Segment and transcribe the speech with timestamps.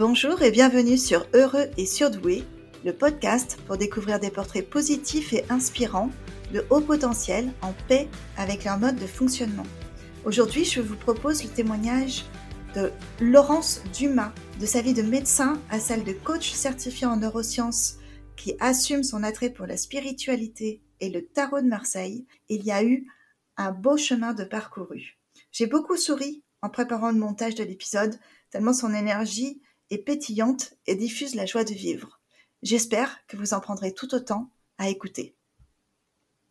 [0.00, 2.42] Bonjour et bienvenue sur Heureux et Surdoué,
[2.86, 6.08] le podcast pour découvrir des portraits positifs et inspirants
[6.54, 9.66] de haut potentiel en paix avec leur mode de fonctionnement.
[10.24, 12.24] Aujourd'hui, je vous propose le témoignage
[12.74, 17.96] de Laurence Dumas, de sa vie de médecin à celle de coach certifié en neurosciences
[18.38, 22.26] qui assume son attrait pour la spiritualité et le tarot de Marseille.
[22.48, 23.06] Il y a eu
[23.58, 25.18] un beau chemin de parcouru.
[25.52, 28.18] J'ai beaucoup souri en préparant le montage de l'épisode,
[28.50, 32.20] tellement son énergie est pétillante et diffuse la joie de vivre.
[32.62, 35.36] J'espère que vous en prendrez tout autant à écouter.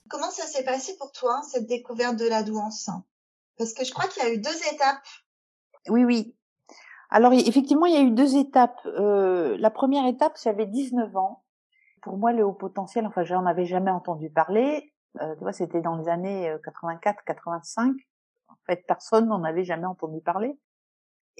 [0.10, 2.90] Comment ça s'est passé pour toi, cette découverte de la douance?
[3.58, 5.06] Parce que je crois qu'il y a eu deux étapes.
[5.88, 6.36] Oui, oui.
[7.12, 8.80] Alors effectivement, il y a eu deux étapes.
[8.86, 11.44] Euh, la première étape, j'avais 19 ans.
[12.02, 14.94] Pour moi, le haut potentiel, enfin, j'en avais jamais entendu parler.
[15.22, 17.90] Euh, tu vois, c'était dans les années 84-85.
[17.90, 17.94] Euh,
[18.48, 20.58] en fait, personne n'en avait jamais entendu parler.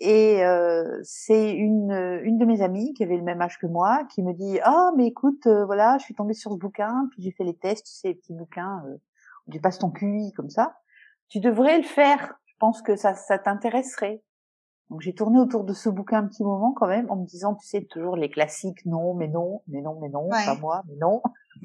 [0.02, 1.92] Et euh, c'est une,
[2.24, 4.92] une de mes amies qui avait le même âge que moi qui me dit ah
[4.96, 7.86] mais écoute euh, voilà je suis tombée sur ce bouquin puis j'ai fait les tests
[7.86, 8.96] tu sais les petits bouquins euh,
[9.46, 10.78] où tu passes ton QI comme ça.
[11.28, 12.40] Tu devrais le faire.
[12.46, 14.24] Je pense que ça ça t'intéresserait.
[14.90, 17.56] Donc j'ai tourné autour de ce bouquin un petit moment quand même en me disant
[17.56, 20.96] tu sais toujours les classiques non mais non mais non mais non pas moi mais
[20.96, 21.22] non.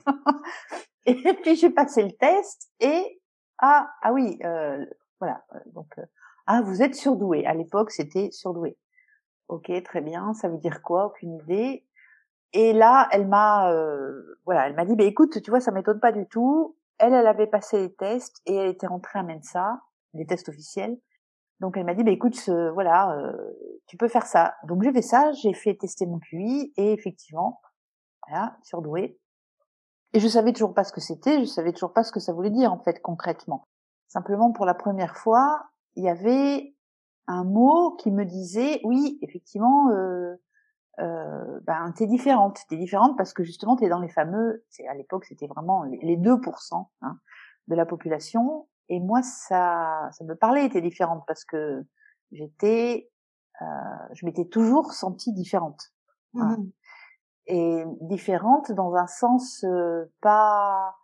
[1.06, 3.20] Et puis j'ai passé le test et
[3.58, 4.84] ah ah oui euh,
[5.20, 5.94] voilà donc
[6.46, 7.46] ah, vous êtes surdoué.
[7.46, 8.76] À l'époque, c'était surdoué.
[9.48, 10.34] Ok, très bien.
[10.34, 11.06] Ça veut dire quoi?
[11.06, 11.84] Aucune idée.
[12.52, 16.00] Et là, elle m'a, euh, voilà, elle m'a dit, bah, écoute, tu vois, ça m'étonne
[16.00, 16.76] pas du tout.
[16.98, 19.80] Elle, elle avait passé les tests et elle était rentrée à Mensa,
[20.12, 20.96] les tests officiels.
[21.60, 22.38] Donc elle m'a dit, bah, écoute,
[22.74, 23.32] voilà, euh,
[23.86, 24.54] tu peux faire ça.
[24.64, 27.60] Donc j'ai fait ça, j'ai fait tester mon QI et effectivement,
[28.28, 29.18] voilà, surdoué.
[30.12, 32.32] Et je savais toujours pas ce que c'était, je savais toujours pas ce que ça
[32.32, 33.66] voulait dire en fait concrètement.
[34.06, 36.74] Simplement pour la première fois, il y avait
[37.26, 40.34] un mot qui me disait oui effectivement euh,
[41.00, 44.94] euh, ben t'es différente t'es différente parce que justement t'es dans les fameux c'est à
[44.94, 47.18] l'époque c'était vraiment les 2% hein,
[47.68, 48.68] de la population.
[48.88, 51.84] Et moi ça ça me parlait t'es différente parce que
[52.32, 53.10] j'étais
[53.62, 53.64] euh,
[54.12, 55.92] je m'étais toujours sentie différente
[56.34, 56.64] mmh
[57.46, 60.96] et différente dans un sens euh, pas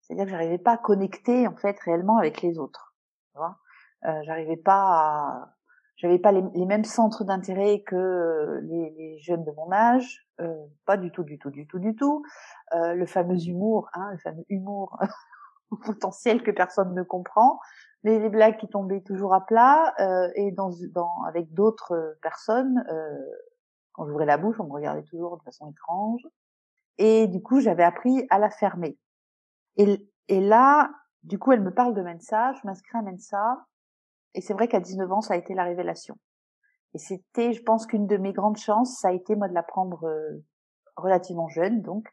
[0.00, 2.94] c'est-à-dire que j'arrivais pas à connecter en fait réellement avec les autres
[3.32, 3.58] tu vois
[4.06, 5.54] euh, j'arrivais pas à,
[5.98, 10.54] j'avais pas les, mêmes centres d'intérêt que les, jeunes de mon âge, euh,
[10.86, 12.24] pas du tout, du tout, du tout, du tout.
[12.74, 14.96] Euh, le fameux humour, hein, le fameux humour
[15.84, 17.58] potentiel que personne ne comprend,
[18.04, 22.84] les, les, blagues qui tombaient toujours à plat, euh, et dans, dans, avec d'autres personnes,
[22.92, 23.18] euh,
[23.92, 26.22] quand j'ouvrais la bouche, on me regardait toujours de façon étrange.
[26.98, 28.96] Et du coup, j'avais appris à la fermer.
[29.76, 30.92] Et, et là,
[31.24, 33.66] du coup, elle me parle de Mensa, je m'inscris à Mensa,
[34.34, 36.16] et c'est vrai qu'à 19 ans, ça a été la révélation.
[36.94, 40.04] Et c'était, je pense qu'une de mes grandes chances, ça a été moi de l'apprendre
[40.04, 40.44] euh,
[40.96, 42.08] relativement jeune, donc,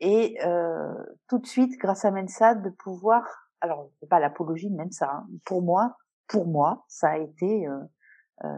[0.00, 0.92] et euh,
[1.28, 3.22] tout de suite, grâce à Mensa, de pouvoir,
[3.60, 7.78] alors c'est pas l'apologie de Mensa, hein, pour moi, pour moi, ça a été euh,
[8.44, 8.48] euh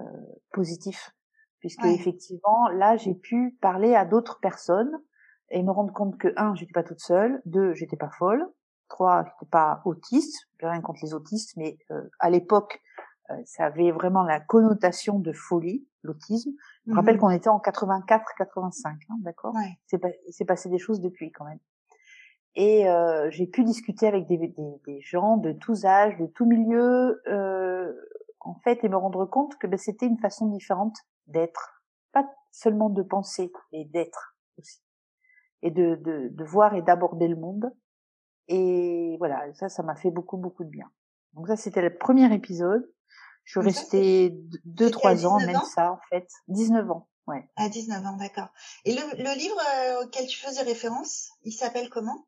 [0.52, 1.10] positif,
[1.58, 4.90] puisque effectivement, là, j'ai pu parler à d'autres personnes
[5.50, 8.46] et me rendre compte que un, j'étais pas toute seule, deux, j'étais pas folle,
[8.88, 12.80] trois, j'étais pas autiste, rien contre les autistes, mais euh, à l'époque,
[13.44, 16.50] ça avait vraiment la connotation de folie, l'autisme.
[16.86, 17.20] Je me rappelle mhm.
[17.20, 19.54] qu'on était en 84-85, hein, d'accord?
[19.54, 19.78] Ouais.
[20.30, 21.58] C'est passé des choses depuis quand même.
[22.56, 24.54] Et euh, j'ai pu discuter avec des, des,
[24.86, 27.92] des, gens de tous âges, de tous milieux, euh,
[28.40, 31.82] en fait, et me rendre compte que ben, c'était une façon différente d'être,
[32.12, 34.80] pas seulement de penser, mais d'être aussi,
[35.60, 37.70] et de, de, de voir et d'aborder le monde.
[38.48, 40.90] Et voilà, ça, ça m'a fait beaucoup, beaucoup de bien.
[41.34, 42.90] Donc ça, c'était le premier épisode.
[43.46, 44.34] Je suis restée
[44.64, 46.28] deux, trois ans, même ça, en fait.
[46.48, 47.48] 19 ans, ouais.
[47.54, 48.48] À 19 ans, d'accord.
[48.84, 52.26] Et le, le livre euh, auquel tu faisais référence, il s'appelle comment?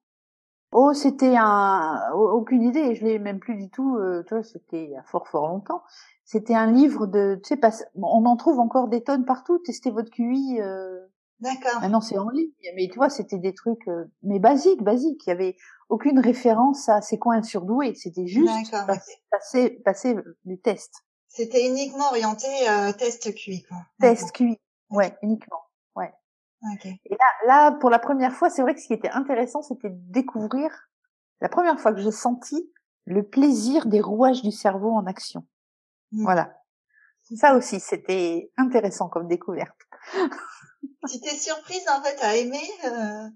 [0.71, 4.85] Oh, c'était un, aucune idée, je l'ai même plus du tout, euh, tu vois, c'était
[4.85, 5.83] il y a fort fort longtemps.
[6.25, 9.91] C'était un livre de, tu sais, pas, on en trouve encore des tonnes partout, tester
[9.91, 11.01] votre QI, euh...
[11.41, 11.81] D'accord.
[11.81, 15.25] Maintenant c'est en ligne, mais tu vois, c'était des trucs, euh, mais basiques, basiques.
[15.27, 15.57] Il y avait
[15.89, 17.95] aucune référence à ces coins surdoués.
[17.95, 21.05] C'était juste passer, passer, passer les tests.
[21.39, 23.77] C'était uniquement orienté euh, test QI, quoi.
[24.01, 24.59] Test QI,
[24.91, 25.63] ouais, uniquement,
[25.95, 26.13] ouais.
[26.75, 27.01] Okay.
[27.05, 29.91] Et là, là, pour la première fois, c'est vrai que ce qui était intéressant, c'était
[29.91, 30.69] de découvrir
[31.41, 32.73] la première fois que j'ai senti
[33.05, 35.47] le plaisir des rouages du cerveau en action.
[36.11, 36.25] Mmh.
[36.25, 36.53] Voilà.
[37.37, 39.79] Ça aussi, c'était intéressant comme découverte.
[41.09, 43.29] tu t'es surprise en fait à aimer euh...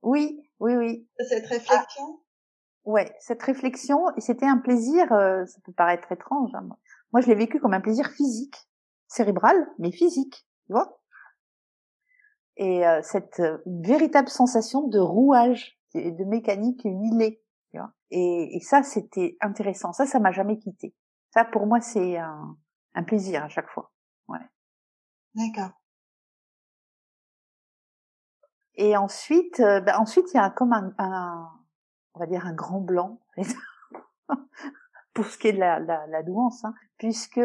[0.00, 1.06] Oui, oui, oui.
[1.18, 2.02] Cette réflexion?
[2.02, 5.12] Ah, ouais, cette réflexion et c'était un plaisir.
[5.12, 6.54] Euh, ça peut paraître étrange.
[6.54, 6.70] Hein,
[7.12, 8.56] moi, je l'ai vécu comme un plaisir physique,
[9.08, 11.00] cérébral, mais physique, tu vois.
[12.56, 17.42] et cette véritable sensation de rouage, de mécanique huilée.
[17.70, 19.92] Tu vois et, et ça, c'était intéressant.
[19.92, 20.94] Ça, ça m'a jamais quitté.
[21.30, 22.56] Ça, pour moi, c'est un,
[22.94, 23.92] un plaisir à chaque fois.
[24.28, 24.38] Ouais.
[25.34, 25.70] D'accord.
[28.74, 31.50] Et ensuite, euh, ben ensuite il y a comme un, un,
[32.14, 33.20] on va dire un grand blanc
[35.12, 37.40] pour ce qui est de la, la, la douance, hein, puisque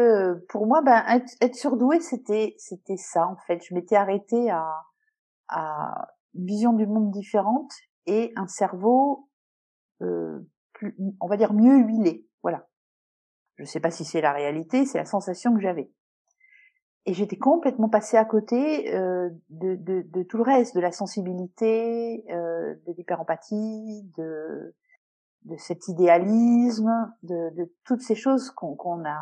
[0.48, 3.64] pour moi, ben être, surdoué, c'était c'était ça en fait.
[3.64, 4.82] Je m'étais arrêtée à
[5.48, 7.72] à une vision du monde différente
[8.06, 9.28] et un cerveau
[10.02, 10.40] euh,
[10.72, 12.26] plus, on va dire mieux huilé.
[12.42, 12.68] Voilà.
[13.56, 15.90] Je sais pas si c'est la réalité, c'est la sensation que j'avais
[17.06, 20.90] et j'étais complètement passée à côté euh, de, de, de, tout le reste, de la
[20.90, 24.74] sensibilité, euh, de l'hyperempathie, de,
[25.46, 29.20] de cet idéalisme, de, de toutes ces choses qu'on a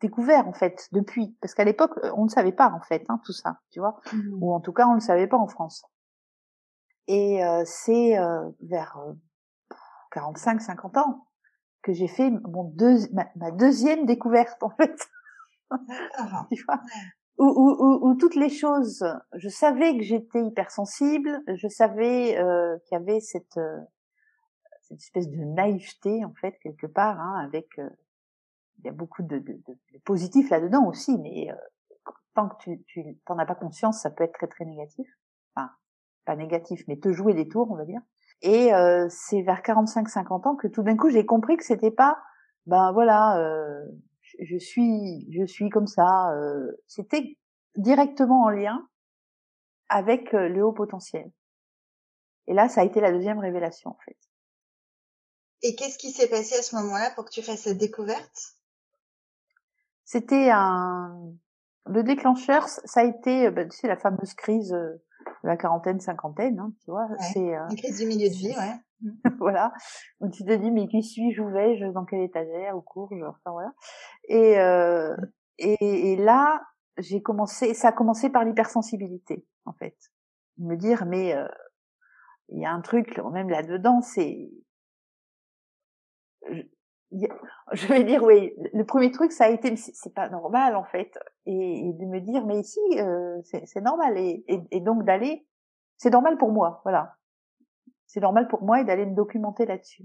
[0.00, 3.32] découvert en fait depuis, parce qu'à l'époque on ne savait pas en fait hein, tout
[3.32, 4.42] ça, tu vois, mmh.
[4.42, 5.84] ou en tout cas on ne le savait pas en France.
[7.06, 8.98] Et euh, c'est euh, vers
[10.12, 11.26] 45-50 ans
[11.82, 12.98] que j'ai fait mon deux,
[13.36, 15.08] ma deuxième découverte en fait.
[16.52, 16.80] tu vois?
[17.36, 19.04] Où, où, où, toutes les choses,
[19.34, 23.80] je savais que j'étais hypersensible, je savais euh, qu'il y avait cette, euh,
[24.98, 27.88] cette espèce de naïveté en fait quelque part, hein, avec euh,
[28.78, 31.54] il y a beaucoup de, de, de, positifs là-dedans aussi, mais euh,
[32.34, 35.08] tant que tu, tu t'en as pas conscience, ça peut être très très négatif.
[35.54, 35.70] Enfin,
[36.24, 38.00] pas négatif, mais te jouer des tours, on va dire.
[38.42, 38.72] Et
[39.08, 42.18] c'est vers 45-50 ans que tout d'un coup j'ai compris que c'était pas,
[42.66, 43.38] ben voilà,
[44.40, 46.32] je suis, je suis comme ça.
[46.34, 47.36] Euh, C'était
[47.76, 48.86] directement en lien
[49.88, 51.30] avec euh, le haut potentiel.
[52.46, 54.16] Et là, ça a été la deuxième révélation, en fait.
[55.64, 58.54] Et qu'est-ce qui s'est passé à ce moment-là pour que tu fasses cette découverte?
[60.04, 61.32] C'était un,
[61.86, 65.02] le déclencheur, ça a été, ben, tu sais, la fameuse crise de
[65.42, 67.08] la quarantaine, cinquantaine, hein, tu vois.
[67.32, 68.74] c'est la crise du milieu de vie, ouais.
[69.38, 69.72] voilà.
[70.20, 73.50] Donc tu te dis mais qui suis-je, où vais-je, dans quelle étagère, où cours-je, enfin
[73.50, 73.72] voilà.
[74.28, 75.16] Et, euh,
[75.56, 76.62] et, et là
[76.98, 79.96] j'ai commencé, ça a commencé par l'hypersensibilité en fait.
[80.58, 81.48] Me dire mais euh,
[82.50, 84.50] il y a un truc même là-dedans, c'est
[87.12, 88.52] je, vais dire oui.
[88.72, 92.44] Le premier truc, ça a été, c'est pas normal en fait, et, de me dire
[92.46, 95.46] mais ici euh, c'est normal et, et, et donc d'aller,
[95.96, 97.16] c'est normal pour moi, voilà
[98.14, 100.04] c'est normal pour moi et d'aller me documenter là-dessus.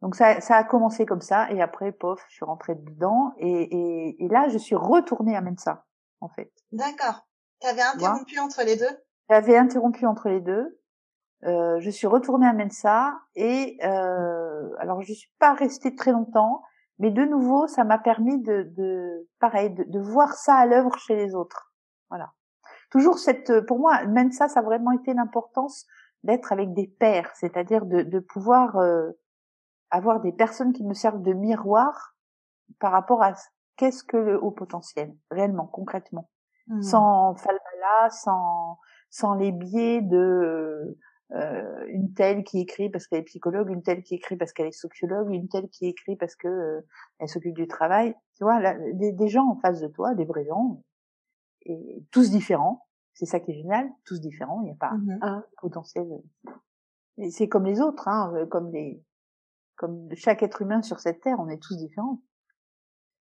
[0.00, 3.48] Donc ça, ça a commencé comme ça et après, pof, je suis rentrée dedans et,
[3.48, 5.84] et, et là, je suis retournée à Mensa,
[6.20, 6.52] en fait.
[6.70, 7.26] D'accord.
[7.60, 8.96] Tu avais interrompu entre les deux?
[9.28, 10.80] J'avais interrompu entre les deux.
[11.44, 16.62] Euh, je suis retournée à Mensa et euh, alors je suis pas restée très longtemps,
[16.98, 20.96] mais de nouveau, ça m'a permis de, de pareil, de, de voir ça à l'œuvre
[20.98, 21.72] chez les autres.
[22.10, 22.32] Voilà
[22.92, 24.00] toujours cette, euh, pour moi,
[24.32, 25.86] ça, ça a vraiment été l'importance
[26.22, 29.10] d'être avec des pairs, c'est-à-dire de, de pouvoir euh,
[29.90, 32.14] avoir des personnes qui me servent de miroir
[32.78, 33.32] par rapport à
[33.76, 36.28] qu'est-ce que le haut potentiel, réellement, concrètement,
[36.68, 36.82] mmh.
[36.82, 38.78] sans falbala, sans
[39.08, 40.96] sans les biais de
[41.34, 44.66] euh, une telle qui écrit parce qu'elle est psychologue, une telle qui écrit parce qu'elle
[44.66, 46.80] est sociologue, une telle qui écrit parce que euh,
[47.18, 48.14] elle s'occupe du travail.
[48.36, 50.82] Tu vois, là, des, des, gens en face de toi, des vrais gens,
[51.64, 52.86] et tous différents.
[53.14, 54.60] C'est ça qui est génial, tous différents.
[54.62, 56.06] Il n'y a pas mmh un potentiel.
[57.18, 59.02] Et c'est comme les autres, hein, euh, comme les,
[59.76, 62.20] comme chaque être humain sur cette terre, on est tous différents.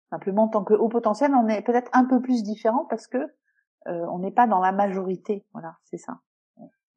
[0.10, 3.18] Simplement, en tant que haut potentiel, on est peut-être un peu plus différent parce que
[3.18, 5.46] euh, on n'est pas dans la majorité.
[5.54, 6.20] Voilà, c'est ça.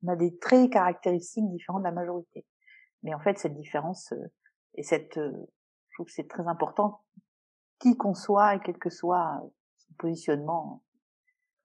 [0.02, 2.46] On a des traits caractéristiques différents de la majorité.
[3.02, 4.32] Mais en fait, cette différence euh,
[4.74, 7.02] et cette, je trouve que c'est très important,
[7.78, 9.42] qui qu'on soit et quel que soit
[9.78, 10.82] son positionnement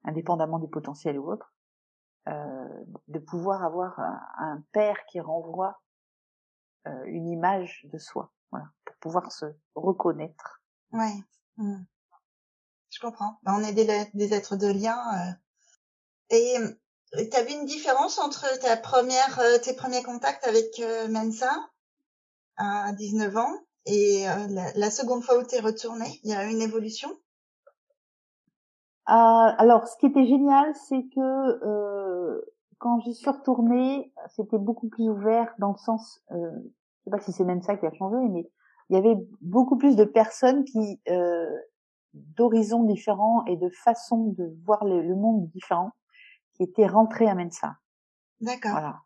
[0.04, 1.54] indépendamment du potentiel ou autre,
[2.28, 5.82] euh, de pouvoir avoir un, père qui renvoie
[6.88, 10.64] euh, une image de soi, voilà, pour pouvoir se reconnaître.
[10.92, 11.16] Ouais.
[11.58, 11.84] Mmh.
[12.90, 13.40] Je comprends.
[13.44, 14.98] Ben, on est des, des, êtres de lien.
[15.16, 15.34] Euh.
[16.30, 16.58] Et
[17.18, 21.52] tu vu une différence entre ta première, tes premiers contacts avec Mensa
[22.58, 23.54] à 19 ans
[23.86, 27.10] et la, la, seconde fois où tu es retourné Il y a une évolution?
[29.10, 29.12] Euh,
[29.58, 32.42] alors, ce qui était génial, c'est que euh,
[32.78, 37.20] quand j'y suis retournée, c'était beaucoup plus ouvert dans le sens, euh, je sais pas
[37.20, 38.50] si c'est ça qui a changé, mais
[38.90, 41.50] il y avait beaucoup plus de personnes qui, euh,
[42.14, 45.92] d'horizons différents et de façons de voir le monde différents,
[46.54, 47.78] qui étaient rentrées à Mensa.
[48.42, 48.72] D'accord.
[48.72, 49.02] Voilà.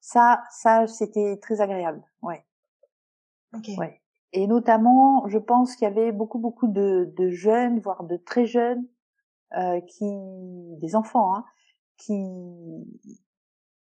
[0.00, 2.02] Ça, ça, c'était très agréable.
[2.22, 2.44] Ouais.
[3.54, 3.68] Ok.
[3.78, 4.00] Ouais.
[4.32, 8.46] Et notamment, je pense qu'il y avait beaucoup, beaucoup de, de jeunes, voire de très
[8.46, 8.86] jeunes,
[9.56, 10.04] euh, qui
[10.78, 11.44] des enfants, hein,
[11.96, 12.22] qui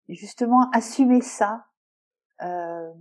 [0.09, 1.67] justement assumaient ça
[2.43, 2.93] euh,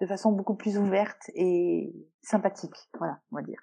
[0.00, 1.92] de façon beaucoup plus ouverte et
[2.22, 3.60] sympathique, voilà, on va dire.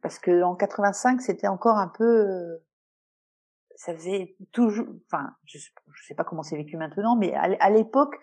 [0.00, 2.58] Parce que en 85, c'était encore un peu,
[3.82, 8.14] ça faisait toujours, enfin, je, je sais pas comment c'est vécu maintenant, mais à, l'époque,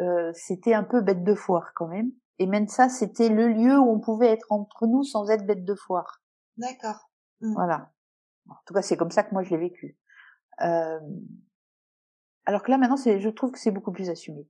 [0.00, 2.10] euh, c'était un peu bête de foire quand même.
[2.40, 5.64] Et même ça, c'était le lieu où on pouvait être entre nous sans être bête
[5.64, 6.20] de foire.
[6.56, 7.12] D'accord.
[7.40, 7.52] Mmh.
[7.52, 7.92] Voilà.
[8.48, 9.96] En tout cas, c'est comme ça que moi je l'ai vécu.
[10.62, 10.98] Euh,
[12.44, 14.48] alors que là, maintenant, c'est, je trouve que c'est beaucoup plus assumé.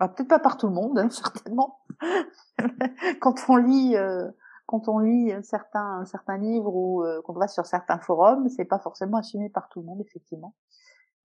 [0.00, 1.80] peut-être pas par tout le monde, hein, certainement.
[3.20, 4.30] quand on lit, euh,
[4.68, 8.78] quand on lit certains, certains livres ou euh, qu'on va sur certains forums, c'est pas
[8.78, 10.54] forcément assumé par tout le monde, effectivement.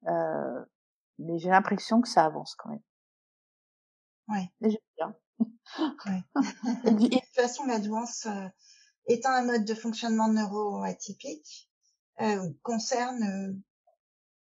[0.08, 0.66] Euh,
[1.20, 2.82] mais j'ai l'impression que ça avance quand même.
[4.30, 4.50] Ouais.
[4.62, 5.16] Et j'aime bien.
[6.06, 6.24] Ouais.
[6.94, 8.48] de toute façon, la douance, euh,
[9.08, 11.70] étant un mode de fonctionnement neuroatypique,
[12.22, 13.54] euh, concerne euh,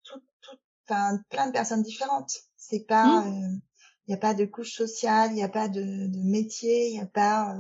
[0.05, 0.57] tout, tout,
[0.89, 2.33] enfin, plein de personnes différentes.
[2.57, 3.61] C'est pas, il mmh.
[4.07, 7.03] n'y a pas de couche sociale, il n'y a pas de, de métier, il n'y
[7.03, 7.53] a pas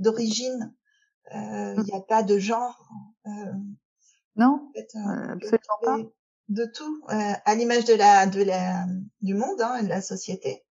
[0.00, 0.74] d'origine,
[1.32, 1.82] il mmh.
[1.84, 2.88] n'y a pas de genre.
[4.36, 5.98] non, absolument pas.
[6.48, 8.86] De tout, à l'image de la, de la,
[9.20, 10.64] du monde, hein, de la société.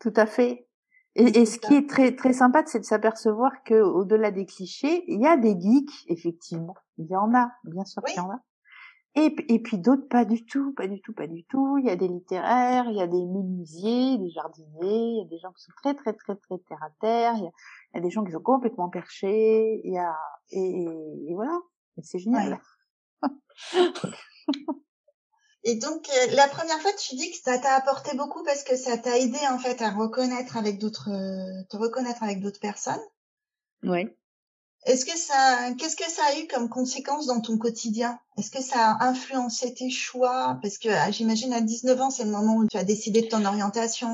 [0.00, 0.68] Tout à fait.
[1.14, 5.04] Et, et ce qui est très très sympa, c'est de s'apercevoir que au-delà des clichés,
[5.06, 6.74] il y a des geeks effectivement.
[6.98, 8.40] Il y en a, bien sûr qu'il y en a.
[9.16, 11.78] Et, et puis d'autres pas du tout, pas du tout, pas du tout.
[11.78, 15.28] Il y a des littéraires, il y a des menuisiers, des jardiniers, il y a
[15.28, 17.32] des gens qui sont très très très très terre à terre.
[17.36, 17.50] Il y a,
[17.94, 19.80] il y a des gens qui sont complètement perchés.
[19.84, 20.14] Il y a
[20.50, 21.58] et, et voilà,
[22.02, 22.60] c'est génial.
[25.68, 28.76] Et donc, euh, la première fois, tu dis que ça t'a apporté beaucoup parce que
[28.76, 33.02] ça t'a aidé en fait à reconnaître avec d'autres, euh, te reconnaître avec d'autres personnes.
[33.82, 34.06] Oui.
[34.86, 38.18] Est-ce que ça, qu'est-ce que ça a eu comme conséquence dans ton quotidien?
[38.38, 40.58] Est-ce que ça a influencé tes choix?
[40.62, 43.26] Parce que ah, j'imagine à 19 ans, c'est le moment où tu as décidé de
[43.26, 44.08] ton orientation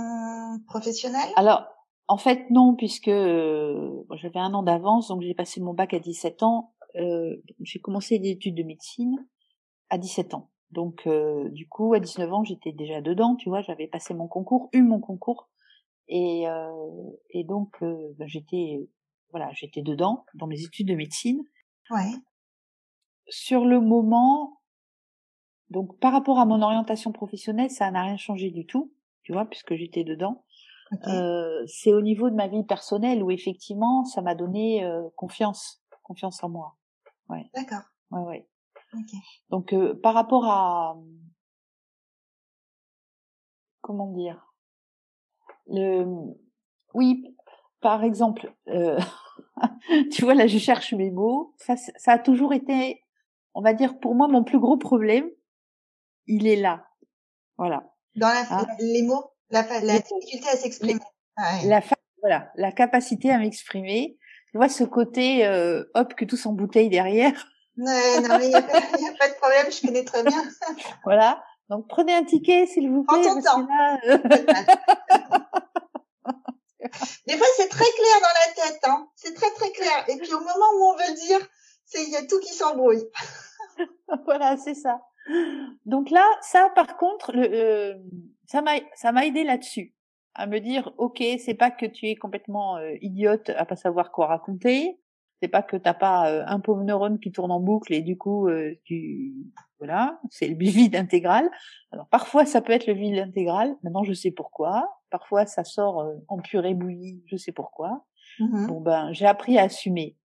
[0.67, 1.29] professionnelle.
[1.37, 1.67] Alors,
[2.09, 5.99] en fait, non, puisque euh, j'avais un an d'avance, donc j'ai passé mon bac à
[5.99, 6.73] 17 ans.
[6.97, 9.17] Euh, j'ai commencé des études de médecine
[9.91, 10.51] à 17 ans.
[10.73, 14.27] Donc, euh, du coup, à 19 ans, j'étais déjà dedans, tu vois, j'avais passé mon
[14.27, 15.51] concours, eu mon concours,
[16.09, 18.89] et, euh, et donc euh, ben, j'étais,
[19.33, 21.43] voilà, j'étais dedans dans mes études de médecine.
[21.91, 22.13] Ouais.
[23.29, 24.61] Sur le moment,
[25.71, 29.47] donc par rapport à mon orientation professionnelle, ça n'a rien changé du tout, tu vois,
[29.47, 30.45] puisque j'étais dedans.
[31.07, 34.87] Euh, c'est au niveau de ma vie personnelle où effectivement, ça m'a donné
[35.17, 36.77] confiance, confiance en moi.
[37.31, 37.51] Ouais.
[37.55, 37.85] D'accord.
[38.11, 38.49] Ouais, ouais.
[39.51, 40.97] Donc euh, par rapport à
[43.81, 44.55] comment dire
[45.67, 46.05] le
[46.95, 47.37] oui
[47.83, 48.99] par exemple euh,
[50.13, 53.03] tu vois là je cherche mes mots ça ça a toujours été
[53.55, 55.29] on va dire pour moi mon plus gros problème
[56.27, 56.87] il est là
[57.59, 57.85] voilà
[58.17, 58.67] dans la, hein?
[58.79, 61.01] les mots la, la difficulté à s'exprimer
[61.65, 61.83] la
[62.21, 64.17] voilà la capacité à m'exprimer
[64.51, 67.87] tu vois ce côté euh, hop que tout s'embouteille derrière non,
[68.21, 70.43] non, il n'y a, a, pas de problème, je connais très bien.
[71.05, 71.43] voilà.
[71.71, 73.29] Donc prenez un ticket, s'il vous plaît.
[73.29, 73.67] En temps.
[74.09, 75.52] Euh,
[77.27, 79.09] Des fois, c'est très clair dans la tête, hein.
[79.17, 80.05] C'est très très clair.
[80.09, 81.41] Et puis au moment où on veut dire,
[81.85, 83.05] c'est il y a tout qui s'embrouille.
[84.25, 85.01] voilà, c'est ça.
[85.87, 87.95] Donc là, ça, par contre, le, euh,
[88.47, 89.95] ça m'a, ça m'a aidé là-dessus,
[90.35, 94.11] à me dire, ok, c'est pas que tu es complètement euh, idiote à pas savoir
[94.11, 94.99] quoi raconter,
[95.43, 98.17] c'est pas que t'as pas euh, un pauvre neurone qui tourne en boucle et du
[98.17, 99.35] coup euh, tu
[99.79, 101.51] voilà, c'est le vide intégral.
[101.91, 103.75] Alors parfois ça peut être le vide intégral.
[103.83, 105.02] Maintenant je sais pourquoi.
[105.13, 107.23] Parfois ça sort euh, en purée bouillie.
[107.27, 108.07] Je sais pourquoi.
[108.41, 110.17] Mmh bon ben j'ai appris à assumer.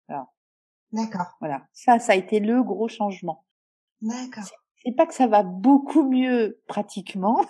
[0.93, 1.35] D'accord.
[1.41, 3.45] Voilà, ça ça a été le gros changement.
[4.01, 4.45] D'accord.
[4.83, 7.43] C'est pas que ça va beaucoup mieux pratiquement.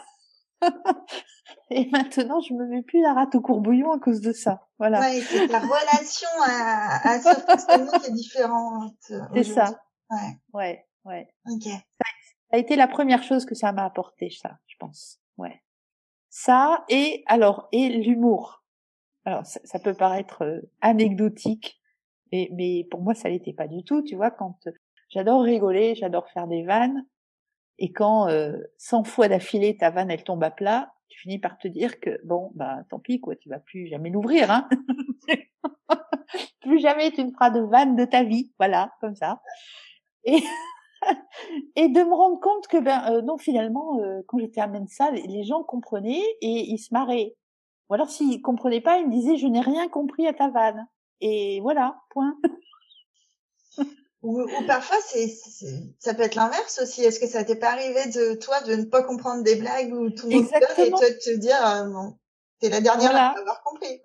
[1.69, 4.67] Et maintenant, je me mets plus la rate au courbouillon à cause de ça.
[4.79, 5.01] Voilà.
[5.01, 8.95] Ouais, c'est ta relation à, à ce qui est différente.
[9.35, 9.79] C'est ça.
[10.09, 10.39] Ouais.
[10.53, 11.27] Ouais, ouais.
[11.45, 11.63] Ok.
[11.63, 12.07] Ça,
[12.53, 15.19] a été la première chose que ça m'a apporté, ça, je pense.
[15.37, 15.61] Ouais.
[16.39, 18.63] Ça et alors et l'humour.
[19.25, 21.81] Alors ça, peut paraître euh, anecdotique,
[22.31, 24.03] mais mais pour moi ça l'était pas du tout.
[24.03, 24.59] Tu vois, quand
[25.09, 27.07] j'adore rigoler, j'adore faire des vannes,
[27.79, 31.57] et quand euh, 100 fois d'affilée ta vanne elle tombe à plat, tu finis par
[31.57, 34.69] te dire que bon bah tant pis quoi, tu vas plus jamais l'ouvrir hein.
[36.61, 39.41] plus jamais tu ne feras de vanne de ta vie, voilà, comme ça.
[40.23, 40.37] Et
[41.75, 45.11] et de me rendre compte que ben euh, non finalement euh, quand j'étais à Mensa,
[45.11, 47.35] les gens comprenaient et ils se marraient.
[47.89, 50.87] Ou alors s'ils comprenaient pas, ils me disaient je n'ai rien compris à ta vanne.
[51.21, 52.35] Et voilà, point.
[54.23, 55.27] Ou, ou parfois, c'est,
[55.99, 57.03] ça peut être l'inverse aussi.
[57.03, 60.09] Est-ce que ça t'est pas arrivé de toi de ne pas comprendre des blagues ou
[60.09, 62.17] tout le monde et toi de te dire euh, non,
[62.59, 64.01] t'es la dernière à avoir compris.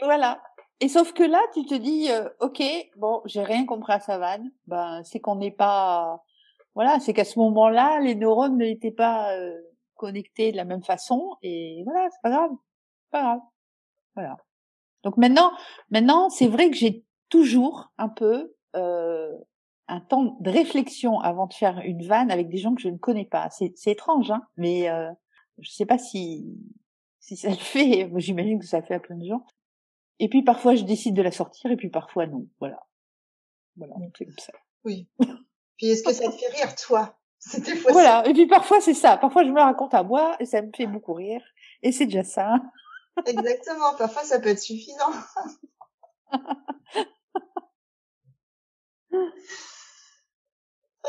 [0.00, 0.42] Voilà.
[0.80, 2.60] Et sauf que là, tu te dis, euh, ok,
[2.96, 4.50] bon, j'ai rien compris à sa vanne.
[4.66, 6.24] Ben, c'est qu'on n'est pas,
[6.74, 9.60] voilà, c'est qu'à ce moment-là, les neurones n'étaient pas euh,
[9.94, 11.36] connectés de la même façon.
[11.42, 12.50] Et voilà, c'est pas grave,
[13.10, 13.40] pas grave.
[14.14, 14.36] Voilà.
[15.04, 15.52] Donc maintenant,
[15.90, 19.36] maintenant, c'est vrai que j'ai toujours un peu euh,
[19.88, 22.98] un temps de réflexion avant de faire une vanne avec des gens que je ne
[22.98, 23.50] connais pas.
[23.50, 25.10] C'est, étrange, hein, mais euh,
[25.58, 26.46] je sais pas si
[27.20, 28.10] si ça le fait.
[28.16, 29.44] J'imagine que ça fait à plein de gens.
[30.18, 32.46] Et puis parfois je décide de la sortir et puis parfois non.
[32.60, 32.80] Voilà.
[33.76, 34.52] Voilà, c'est comme ça.
[34.84, 35.08] Oui.
[35.82, 37.18] Puis est-ce que ça te fait rire toi?
[37.40, 38.24] C'était Voilà.
[38.28, 39.16] Et puis parfois c'est ça.
[39.16, 41.42] Parfois je me raconte à moi et ça me fait beaucoup rire.
[41.82, 42.54] Et c'est déjà ça.
[43.26, 43.96] Exactement.
[43.98, 45.12] Parfois ça peut être suffisant.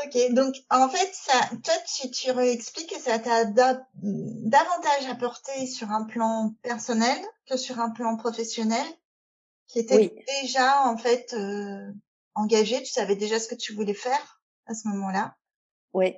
[0.04, 5.90] Ok, donc en fait, ça, toi, tu, tu expliques que ça t'a davantage apporté sur
[5.92, 7.16] un plan personnel
[7.48, 8.84] que sur un plan professionnel,
[9.68, 10.12] qui était
[10.42, 11.90] déjà en fait euh,
[12.34, 12.82] engagé.
[12.82, 14.33] Tu savais déjà ce que tu voulais faire
[14.66, 15.36] à ce moment-là.
[15.92, 16.14] Oui.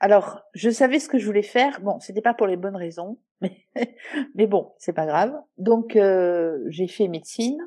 [0.00, 1.80] Alors, je savais ce que je voulais faire.
[1.80, 3.66] Bon, c'était pas pour les bonnes raisons, mais
[4.34, 5.34] mais bon, c'est pas grave.
[5.58, 7.58] Donc, euh, j'ai fait médecine.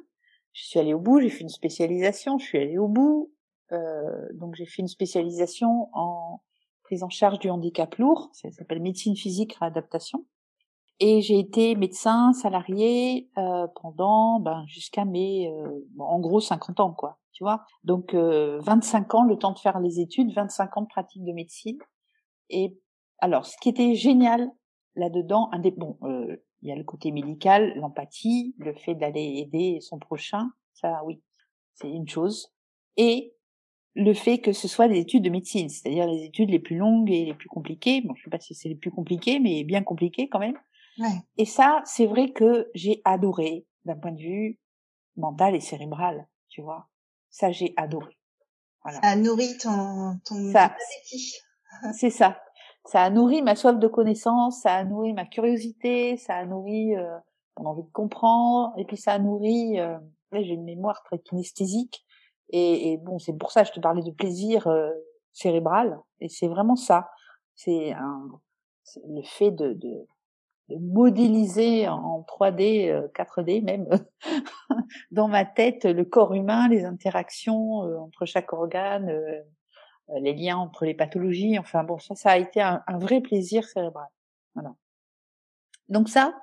[0.53, 1.19] Je suis allée au bout.
[1.19, 2.37] J'ai fait une spécialisation.
[2.37, 3.31] Je suis allée au bout.
[3.71, 6.41] Euh, donc j'ai fait une spécialisation en
[6.83, 10.25] prise en charge du handicap lourd, ça s'appelle médecine physique réadaptation.
[11.01, 16.93] Et j'ai été médecin salarié euh, pendant ben, jusqu'à mes, euh, en gros 50 ans
[16.93, 17.63] quoi, tu vois.
[17.85, 21.77] Donc 25 ans, le temps de faire les études, 25 ans de pratique de médecine.
[22.49, 22.77] Et
[23.19, 24.51] alors, ce qui était génial
[24.95, 29.79] là-dedans, un des bon, il y a le côté médical, l'empathie, le fait d'aller aider
[29.79, 31.21] son prochain, ça oui,
[31.75, 32.53] c'est une chose.
[32.97, 33.33] Et
[33.95, 37.09] le fait que ce soit des études de médecine, c'est-à-dire les études les plus longues
[37.09, 38.01] et les plus compliquées.
[38.01, 40.59] Bon, je sais pas si c'est les plus compliquées, mais bien compliquées quand même.
[40.97, 41.21] Ouais.
[41.37, 44.59] Et ça, c'est vrai que j'ai adoré d'un point de vue
[45.15, 46.88] mental et cérébral, tu vois.
[47.29, 48.17] Ça, j'ai adoré.
[48.83, 49.01] Voilà.
[49.01, 50.75] Ça a nourri ton, ton ça,
[51.93, 52.41] C'est ça.
[52.85, 56.95] Ça a nourri ma soif de connaissance, ça a nourri ma curiosité, ça a nourri
[56.95, 57.17] euh,
[57.57, 59.79] mon envie de comprendre, et puis ça a nourri.
[59.79, 59.97] Euh,
[60.31, 62.05] j'ai une mémoire très kinesthésique
[62.49, 64.91] et, et bon, c'est pour ça que je te parlais de plaisir euh,
[65.33, 65.99] cérébral.
[66.19, 67.09] Et c'est vraiment ça.
[67.55, 67.93] C'est
[69.07, 70.07] le fait de, de,
[70.69, 73.87] de, modéliser en 3D, 4D euh, même,
[75.11, 79.11] dans ma tête, le corps humain, les interactions euh, entre chaque organe,
[80.21, 81.59] les liens entre les pathologies.
[81.59, 84.07] Enfin bon, ça, ça a été un, un vrai plaisir cérébral.
[84.55, 84.73] Voilà.
[85.87, 86.33] Donc ça,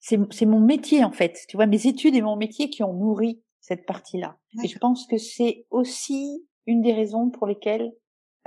[0.00, 1.44] c'est mon métier en fait.
[1.48, 4.38] Tu vois, mes études et mon métier qui ont nourri cette partie-là.
[4.64, 7.92] Et je pense que c'est aussi une des raisons pour lesquelles,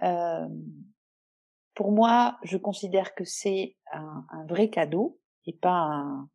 [0.03, 0.47] euh,
[1.81, 6.29] pour moi, je considère que c'est un, un, vrai cadeau et pas un,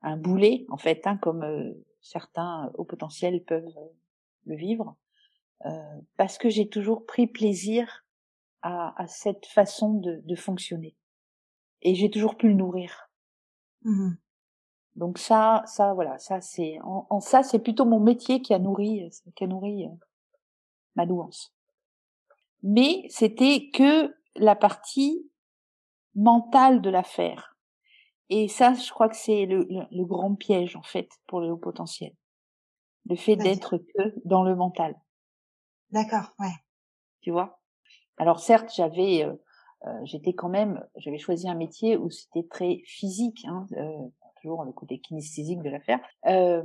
[0.00, 3.88] un boulet, en fait, hein, comme euh, certains au potentiel peuvent euh,
[4.44, 4.96] le vivre,
[5.66, 8.04] euh, parce que j'ai toujours pris plaisir
[8.62, 10.96] à, à cette façon de, de fonctionner.
[11.82, 13.08] Et j'ai toujours pu le nourrir.
[13.82, 14.14] Mmh
[14.94, 19.08] donc ça, ça, voilà, ça c'est, en, ça c'est plutôt mon métier qui a nourri,
[19.34, 19.90] qui a nourri euh,
[20.96, 21.54] ma douance.
[22.62, 25.30] Mais c'était que la partie
[26.14, 27.56] mentale de l'affaire.
[28.28, 31.56] Et ça, je crois que c'est le, le, grand piège en fait pour le haut
[31.56, 32.14] potentiel,
[33.06, 34.94] le fait d'être que dans le mental.
[35.90, 36.54] D'accord, ouais.
[37.20, 37.60] Tu vois?
[38.16, 39.34] Alors certes, j'avais, euh,
[39.86, 43.44] euh, j'étais quand même, j'avais choisi un métier où c'était très physique.
[43.46, 44.08] Hein, euh,
[44.42, 46.62] toujours le côté kinesthésique de l'affaire, euh,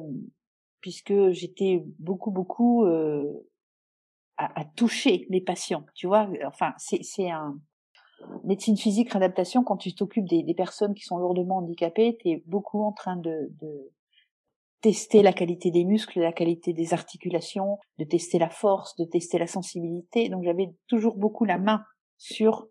[0.82, 3.48] puisque j'étais beaucoup, beaucoup euh,
[4.38, 6.30] à, à, toucher les patients, tu vois?
[6.46, 7.60] Enfin, c'est un
[8.44, 12.44] médecine physique, réadaptation, quand tu t'occupes des, des, personnes qui sont lourdement handicapées, tu es
[12.46, 13.92] beaucoup en train de, de
[14.82, 19.38] tester la qualité des muscles, la qualité des articulations, de tester la force, de tester
[19.38, 20.30] la sensibilité.
[20.30, 21.84] Donc j'avais toujours beaucoup la main
[22.18, 22.68] sur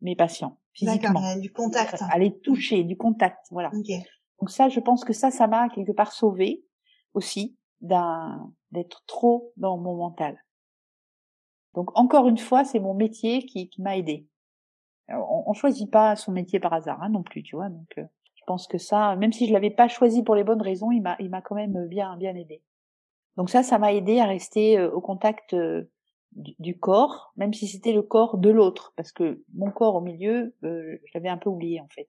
[0.00, 1.20] mes patients physiquement.
[1.20, 2.02] D'accord, du contact.
[2.10, 3.70] Aller toucher, du contact, voilà.
[3.74, 4.02] Okay.
[4.40, 6.64] Donc ça, je pense que ça, ça m'a quelque part sauvé
[7.14, 10.38] aussi d'un d'être trop dans mon mental.
[11.74, 14.26] Donc encore une fois, c'est mon métier qui, qui m'a aidé.
[15.08, 17.68] On, on choisit pas son métier par hasard hein, non plus, tu vois.
[17.68, 18.04] Donc euh,
[18.34, 21.00] je pense que ça, même si je l'avais pas choisi pour les bonnes raisons, il
[21.00, 22.62] m'a il m'a quand même bien bien aidé.
[23.36, 25.90] Donc ça, ça m'a aidé à rester euh, au contact euh,
[26.32, 30.00] du, du, corps, même si c'était le corps de l'autre, parce que mon corps au
[30.00, 32.08] milieu, je l'avais un peu oublié en fait.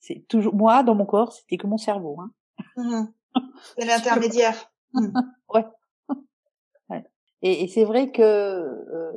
[0.00, 2.18] C'est toujours moi dans mon corps, c'était que mon cerveau.
[2.20, 2.32] Hein.
[2.76, 3.04] Mmh.
[3.78, 4.72] C'est l'intermédiaire.
[4.94, 5.08] Mmh.
[5.54, 5.64] ouais.
[7.42, 9.12] Et, et c'est vrai que euh,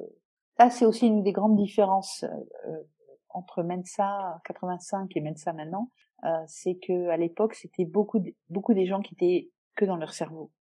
[0.58, 2.24] ça, c'est aussi une des grandes différences
[2.68, 2.84] euh,
[3.30, 5.90] entre Mensa 85 et Mensa maintenant.
[6.24, 10.14] Euh, c'est que à l'époque, c'était beaucoup, beaucoup des gens qui étaient que dans leur
[10.14, 10.52] cerveau.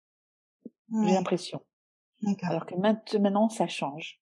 [0.92, 1.61] J'ai l'impression.
[2.42, 4.20] Alors que maintenant, ça change.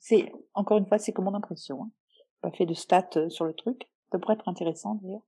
[0.00, 1.84] C'est encore une fois, c'est comme mon impression.
[1.84, 1.90] Hein.
[2.40, 3.88] Pas fait de stats euh, sur le truc.
[4.10, 5.22] Ça pourrait être intéressant d'ailleurs.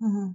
[0.00, 0.32] Mmh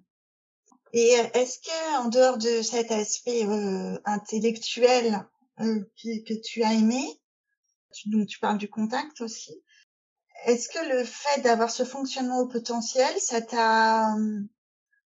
[0.94, 5.26] Et euh, est-ce que en dehors de cet aspect euh, intellectuel
[5.60, 7.02] euh, que, tu as aimé,
[7.94, 9.64] tu, donc tu parles du contact aussi,
[10.46, 14.16] est-ce que le fait d'avoir ce fonctionnement au potentiel, ça t'a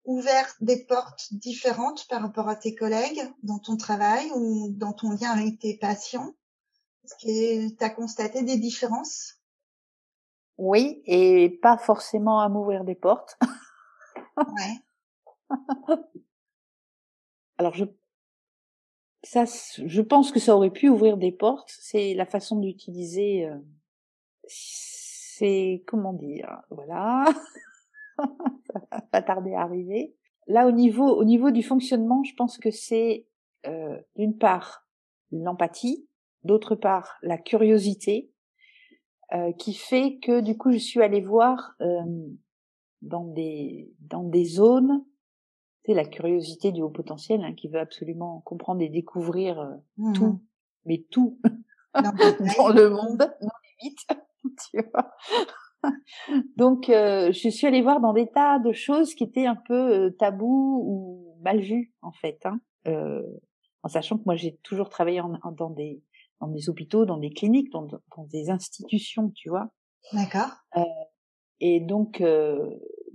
[0.04, 5.12] ouvert des portes différentes par rapport à tes collègues dans ton travail ou dans ton
[5.12, 6.34] lien avec tes patients?
[7.06, 9.42] Est-ce que tu as constaté des différences?
[10.58, 13.40] Oui, et pas forcément à m'ouvrir des portes.
[14.38, 14.80] ouais.
[17.58, 17.86] Alors je
[19.24, 23.56] ça je pense que ça aurait pu ouvrir des portes, c'est la façon d'utiliser euh,
[25.42, 27.26] c'est comment dire, voilà.
[28.18, 30.16] ça va pas tarder à arriver.
[30.48, 33.26] Là, au niveau, au niveau du fonctionnement, je pense que c'est
[33.66, 34.86] euh, d'une part
[35.32, 36.08] l'empathie,
[36.44, 38.30] d'autre part la curiosité,
[39.34, 41.76] euh, qui fait que du coup, je suis allée voir
[43.02, 45.04] dans des dans des zones,
[45.86, 50.14] c'est la curiosité du haut potentiel hein, qui veut absolument comprendre et découvrir euh, mmh
[50.14, 50.42] tout,
[50.86, 51.40] mais tout
[51.94, 53.50] dans le monde, non
[53.82, 54.08] limite,
[54.72, 55.12] tu vois.
[56.56, 60.06] Donc, euh, je suis allée voir dans des tas de choses qui étaient un peu
[60.06, 62.40] euh, tabous ou mal vues, en fait.
[62.46, 63.24] Hein, euh,
[63.84, 66.04] en sachant que moi, j'ai toujours travaillé en, dans des
[66.40, 69.70] dans des hôpitaux, dans des cliniques, dans, dans des institutions, tu vois.
[70.12, 70.50] D'accord.
[70.76, 70.84] Euh,
[71.60, 72.68] et donc, euh,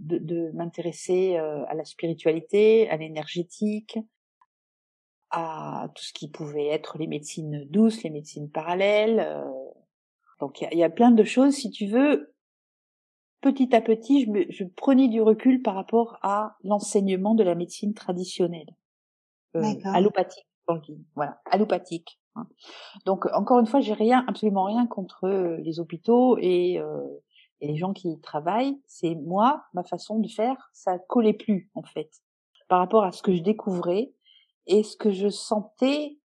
[0.07, 3.99] de, de m'intéresser à la spiritualité, à l'énergétique,
[5.31, 9.27] à tout ce qui pouvait être les médecines douces, les médecines parallèles.
[10.41, 12.35] donc, il y a, y a plein de choses, si tu veux,
[13.41, 17.55] petit à petit, je, me, je prenais du recul par rapport à l'enseignement de la
[17.55, 18.71] médecine traditionnelle,
[19.57, 20.47] euh, allopathique,
[21.15, 22.19] voilà, allopathique.
[22.35, 22.49] Hein.
[23.05, 27.07] Donc encore une fois, j'ai rien, absolument rien contre euh, les hôpitaux et, euh,
[27.61, 28.81] et les gens qui y travaillent.
[28.87, 32.11] C'est moi, ma façon de faire, ça collait plus en fait
[32.69, 34.13] par rapport à ce que je découvrais
[34.67, 36.19] et ce que je sentais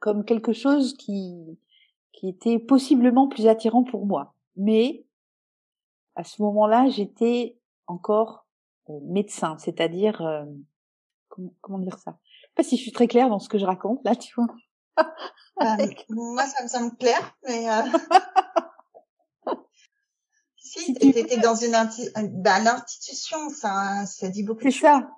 [0.00, 1.58] comme quelque chose qui
[2.12, 4.34] qui était possiblement plus attirant pour moi.
[4.56, 5.04] Mais
[6.14, 8.46] à ce moment-là, j'étais encore
[8.88, 10.44] euh, médecin, c'est-à-dire euh,
[11.60, 12.18] comment, dire ça?
[12.22, 14.34] Je sais pas si je suis très claire dans ce que je raconte là, tu
[14.34, 14.46] vois.
[15.56, 15.76] Bah,
[16.08, 17.82] moi, ça me semble clair, mais euh...
[20.82, 21.72] si, tu étais dans une
[22.42, 24.62] bah, l'institution, ça, ça dit beaucoup.
[24.62, 25.08] C'est ça.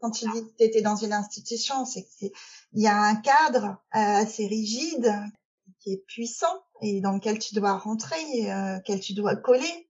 [0.00, 2.30] Quand tu dis que tu étais dans une institution, c'est qu'il
[2.74, 5.12] y a un cadre euh, assez rigide
[5.80, 9.88] qui est puissant et dans lequel tu dois rentrer, euh, lequel tu dois coller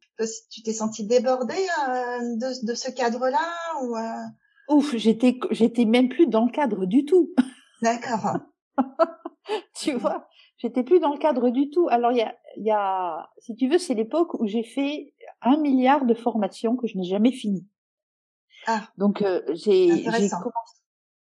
[0.50, 3.38] tu t'es senti débordée euh, de, de, ce cadre-là
[3.82, 4.74] ou euh...
[4.76, 7.30] Ouf, j'étais j'étais même plus dans le cadre du tout.
[7.82, 8.38] D'accord.
[9.74, 10.28] tu vois,
[10.58, 11.88] j'étais plus dans le cadre du tout.
[11.90, 15.56] Alors il y a, y a, si tu veux, c'est l'époque où j'ai fait un
[15.56, 17.66] milliard de formations que je n'ai jamais fini.
[18.66, 18.88] Ah.
[18.98, 20.76] Donc euh, j'ai commencé.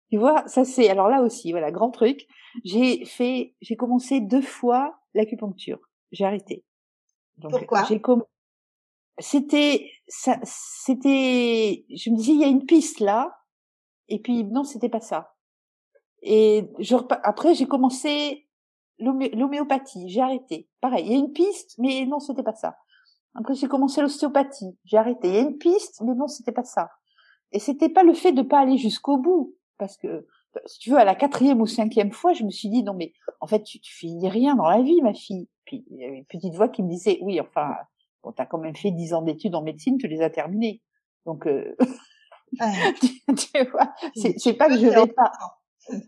[0.10, 2.28] Tu vois, ça c'est alors là aussi, voilà, grand truc.
[2.64, 5.80] J'ai fait, j'ai commencé deux fois l'acupuncture.
[6.12, 6.64] J'ai arrêté.
[7.38, 7.84] Donc, Pourquoi?
[7.84, 8.28] J'ai commencé
[9.20, 13.36] c'était ça c'était je me disais il y a une piste là
[14.08, 15.36] et puis non c'était pas ça
[16.22, 18.47] et je après j'ai commencé
[19.00, 20.68] l'homéopathie j'ai arrêté.
[20.82, 22.78] Pareil il y a une piste mais non c'était pas ça.
[23.36, 25.30] Après j'ai commencé l'ostéopathie j'ai arrêté.
[25.30, 26.90] Il y a une piste mais non c'était pas ça.
[27.52, 30.28] Et c'était pas le fait de pas aller jusqu'au bout parce que
[30.66, 33.14] si tu veux à la quatrième ou cinquième fois je me suis dit non mais
[33.42, 35.48] en fait tu, tu finis rien dans la vie ma fille.
[35.66, 37.76] Puis il y avait une petite voix qui me disait oui enfin
[38.24, 40.82] Bon, t'as quand même fait dix ans d'études en médecine, tu les as terminés.
[41.26, 41.76] Donc, euh...
[42.58, 45.32] tu, vois, c'est pas que je vais pas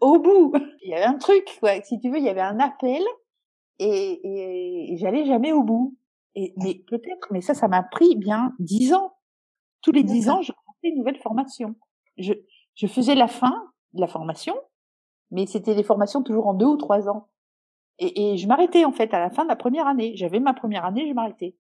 [0.02, 0.54] au bout.
[0.82, 1.82] Il y avait un truc, quoi.
[1.82, 3.02] Si tu veux, il y avait un appel
[3.80, 5.98] et, et, j'allais jamais au bout.
[6.36, 9.14] Et, mais peut-être, mais ça, ça m'a pris bien dix ans.
[9.82, 11.76] Tous les dix ans, je commençais une nouvelle formation.
[12.18, 12.34] Je,
[12.76, 14.56] je faisais la fin de la formation,
[15.32, 17.30] mais c'était des formations toujours en deux ou trois ans.
[17.98, 20.14] Et, et je m'arrêtais en fait à la fin de la première année.
[20.16, 21.56] J'avais ma première année, je m'arrêtais.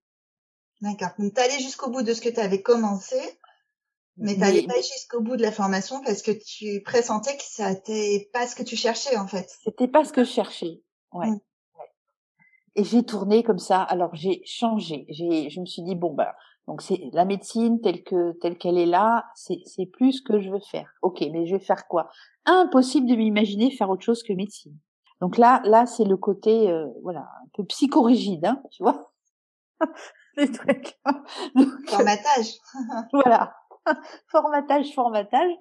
[0.81, 1.09] D'accord.
[1.17, 3.17] Donc, t'allais jusqu'au bout de ce que tu avais commencé,
[4.19, 8.29] mais t'allais pas jusqu'au bout de la formation parce que tu pressentais que ça n'était
[8.33, 9.49] pas ce que tu cherchais, en fait.
[9.63, 10.81] C'était pas ce que je cherchais.
[11.11, 11.27] Ouais.
[11.27, 11.39] Mmh.
[12.75, 13.81] et j'ai tourné comme ça.
[13.81, 15.05] Alors j'ai changé.
[15.09, 16.35] J'ai, je me suis dit bon bah
[16.67, 20.39] donc c'est la médecine telle que telle qu'elle est là, c'est c'est plus ce que
[20.39, 20.93] je veux faire.
[21.01, 22.09] Ok, mais je vais faire quoi?
[22.45, 24.77] Impossible de m'imaginer faire autre chose que médecine.
[25.19, 29.11] Donc là là c'est le côté euh, voilà un peu psychorigide, hein, tu vois.
[30.37, 30.99] Les trucs.
[31.87, 32.53] Formatage.
[33.13, 33.55] voilà.
[34.27, 35.51] formatage, formatage.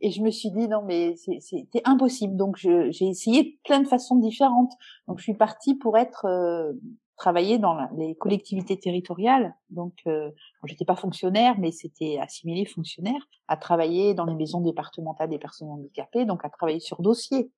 [0.00, 2.36] Et je me suis dit non mais c'était impossible.
[2.36, 4.72] Donc j'ai essayé plein de façons différentes.
[5.06, 6.72] Donc je suis partie pour être euh,
[7.16, 9.54] travailler dans les collectivités territoriales.
[9.70, 10.30] Donc euh,
[10.64, 15.68] j'étais pas fonctionnaire, mais c'était assimilé fonctionnaire, à travailler dans les maisons départementales des personnes
[15.68, 17.50] handicapées, donc à travailler sur dossier.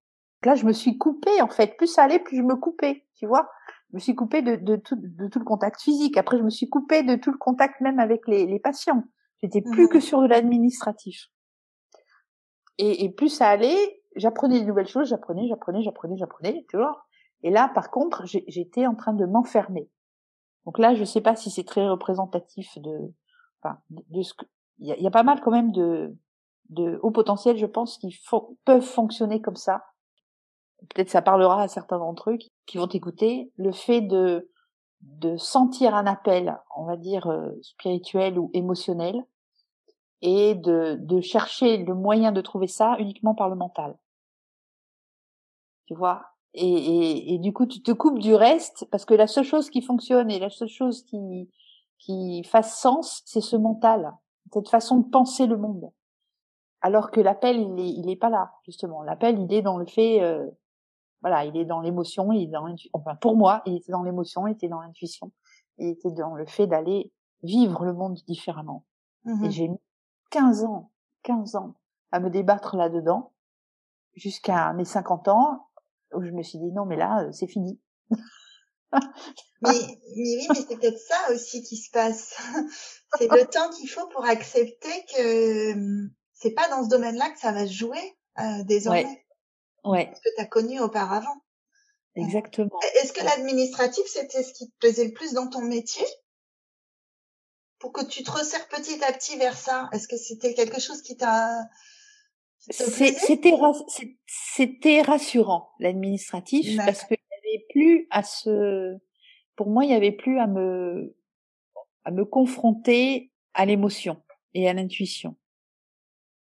[0.45, 1.77] là je me suis coupée en fait.
[1.77, 3.05] Plus ça allait, plus je me coupais.
[3.15, 3.49] Tu vois
[3.91, 6.17] je me suis coupée de, de, tout, de tout le contact physique.
[6.17, 9.03] Après, je me suis coupée de tout le contact même avec les, les patients.
[9.43, 11.29] J'étais plus que sur de l'administratif.
[12.79, 17.07] Et, et, plus ça allait, j'apprenais de nouvelles choses, j'apprenais, j'apprenais, j'apprenais, j'apprenais, tu vois.
[17.43, 19.89] Et là, par contre, j'étais en train de m'enfermer.
[20.67, 23.13] Donc là, je sais pas si c'est très représentatif de,
[23.63, 24.45] enfin, de, ce que,
[24.79, 26.15] il y a, y a, pas mal quand même de,
[26.69, 28.19] de hauts potentiels, je pense, qui
[28.65, 29.85] peuvent fonctionner comme ça.
[30.95, 33.53] Peut-être ça parlera à certains d'entre eux qui, qui vont écouter.
[33.57, 34.51] Le fait de,
[35.03, 39.25] de sentir un appel, on va dire euh, spirituel ou émotionnel,
[40.23, 43.97] et de, de chercher le moyen de trouver ça uniquement par le mental.
[45.87, 46.27] Tu vois?
[46.55, 49.71] Et, et, et, du coup, tu te coupes du reste parce que la seule chose
[49.71, 51.49] qui fonctionne et la seule chose qui,
[51.99, 54.13] qui fasse sens, c'est ce mental,
[54.53, 55.93] cette façon de penser le monde.
[56.81, 59.03] Alors que l'appel, il est, il est pas là, justement.
[59.03, 60.49] L'appel, il est dans le fait, euh,
[61.21, 64.47] voilà, il est dans l'émotion, il est dans enfin pour moi, il était dans l'émotion,
[64.47, 65.31] il était dans l'intuition,
[65.79, 68.85] il était dans le fait d'aller vivre le monde différemment.
[69.27, 69.79] Et mmh j'ai mis
[70.31, 70.91] 15 ans,
[71.23, 71.75] 15 ans
[72.13, 73.33] à me débattre là-dedans
[74.15, 75.69] jusqu'à mes 50 ans
[76.13, 77.81] où je me suis dit non mais là euh, c'est fini.
[78.93, 78.99] mais,
[79.63, 79.73] mais
[80.17, 82.37] oui, mais c'est peut-être ça aussi qui se passe.
[83.19, 87.39] c'est le temps qu'il faut pour accepter que hum, c'est pas dans ce domaine-là que
[87.39, 89.25] ça va jouer euh, désormais.
[89.85, 90.13] Ouais.
[90.15, 91.43] Ce que tu as connu auparavant.
[92.17, 92.79] Exactement.
[93.01, 96.05] Est-ce que l'administratif, c'était ce qui te plaisait le plus dans ton métier?
[97.81, 101.03] Pour que tu te resserres petit à petit vers ça, est-ce que c'était quelque chose
[101.03, 101.69] qui t'a...
[102.59, 103.17] C'était
[104.27, 108.99] c'était rassurant l'administratif parce qu'il n'y avait plus à se
[109.57, 111.17] pour moi il n'y avait plus à me
[112.05, 115.37] à me confronter à l'émotion et à l'intuition.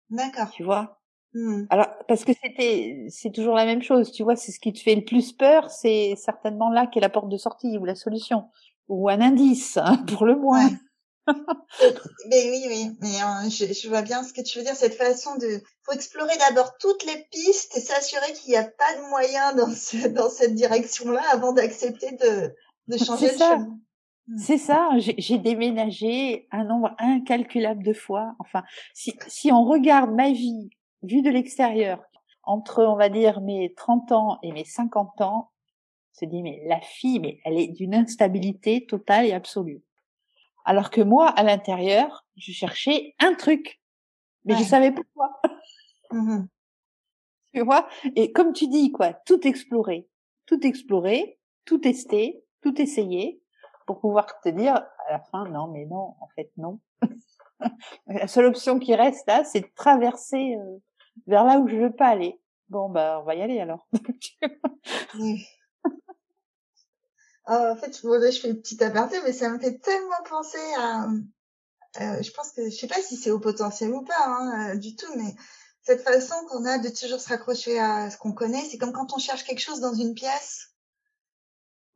[0.09, 0.49] D'accord.
[0.49, 0.99] Tu vois?
[1.33, 1.65] Mmh.
[1.69, 4.79] Alors parce que c'était c'est toujours la même chose, tu vois, c'est ce qui te
[4.79, 8.49] fait le plus peur, c'est certainement là qu'est la porte de sortie ou la solution
[8.87, 10.71] ou un indice hein, pour le moins.
[12.29, 14.95] Mais oui, oui, mais euh, je, je, vois bien ce que tu veux dire, cette
[14.95, 19.09] façon de, faut explorer d'abord toutes les pistes et s'assurer qu'il n'y a pas de
[19.09, 22.53] moyen dans ce, dans cette direction-là avant d'accepter de,
[22.87, 23.79] de changer de chemin.
[24.27, 24.37] Mmh.
[24.37, 28.35] C'est ça, j'ai déménagé un nombre incalculable de fois.
[28.39, 28.63] Enfin,
[28.93, 30.69] si, si on regarde ma vie
[31.01, 31.99] vu de l'extérieur,
[32.43, 36.61] entre, on va dire, mes 30 ans et mes 50 ans, on se dit, mais
[36.65, 39.83] la fille, mais elle est d'une instabilité totale et absolue.
[40.65, 43.81] Alors que moi, à l'intérieur, je cherchais un truc,
[44.45, 45.41] mais je savais pas quoi.
[46.11, 46.45] Mmh
[47.53, 47.87] tu vois?
[48.15, 50.07] Et comme tu dis, quoi, tout explorer,
[50.45, 53.41] tout explorer, tout tester, tout essayer,
[53.85, 56.79] pour pouvoir te dire à la fin, non, mais non, en fait, non.
[58.07, 60.77] la seule option qui reste là, c'est de traverser euh,
[61.25, 62.39] vers là où je veux pas aller.
[62.69, 63.87] Bon, bah, on va y aller alors.
[67.49, 71.07] en fait, je, fais une petite aparté, mais ça me fait tellement penser à,
[72.01, 74.75] euh, je pense que, je sais pas si c'est au potentiel ou pas, hein, euh,
[74.75, 75.33] du tout, mais
[75.81, 79.13] cette façon qu'on a de toujours se raccrocher à ce qu'on connaît, c'est comme quand
[79.13, 80.67] on cherche quelque chose dans une pièce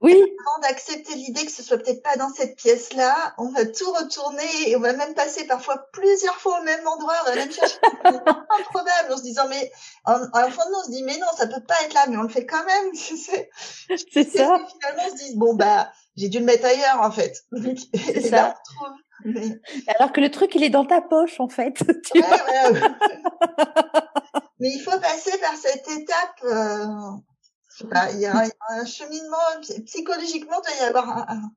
[0.03, 0.21] oui.
[0.45, 4.69] Avant d'accepter l'idée que ce soit peut-être pas dans cette pièce-là, on va tout retourner
[4.69, 7.77] et on va même passer parfois plusieurs fois au même endroit, on va même chercher
[8.03, 9.71] improbable en se disant mais
[10.03, 12.05] en, en fond de nous on se dit mais non ça peut pas être là
[12.09, 12.93] mais on le fait quand même.
[12.93, 14.57] C'est ça.
[14.57, 17.37] Et finalement on se dit bon bah j'ai dû le mettre ailleurs en fait.
[17.95, 18.55] C'est ça.
[19.23, 19.57] Mais...
[19.97, 21.75] Alors que le truc il est dans ta poche en fait.
[22.11, 22.81] Tu ouais, ouais, ouais.
[24.59, 26.43] mais il faut passer par cette étape.
[26.43, 26.87] Euh
[27.81, 29.38] il y a un cheminement
[29.86, 31.51] psychologiquement doit y avoir un.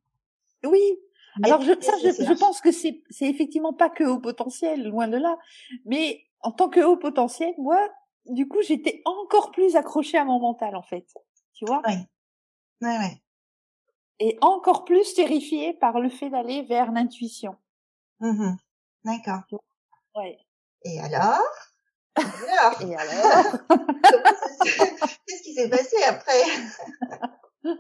[0.65, 0.99] Oui.
[1.43, 5.07] Alors je, ça, je, je pense que c'est c'est effectivement pas que au potentiel, loin
[5.07, 5.37] de là.
[5.85, 7.79] Mais en tant que haut potentiel, moi,
[8.27, 11.07] du coup, j'étais encore plus accrochée à mon mental en fait.
[11.55, 11.83] Tu vois?
[11.87, 11.95] Oui.
[12.81, 13.23] Ouais.
[14.19, 17.57] Et encore plus terrifiée par le fait d'aller vers l'intuition.
[18.21, 18.57] Mmh
[19.05, 19.43] D'accord.
[20.15, 20.39] Ouais.
[20.85, 21.43] Et alors?
[22.17, 23.45] Alors Et alors?
[25.27, 27.77] Qu'est-ce qui s'est passé après?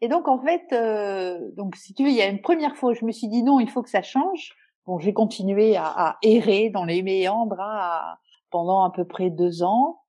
[0.00, 2.92] Et donc en fait, euh, donc si tu veux, il y a une première fois,
[2.92, 4.54] je me suis dit non, il faut que ça change.
[4.84, 8.16] Bon, j'ai continué à, à, errer dans les méandres hein,
[8.50, 10.00] pendant à peu près deux ans.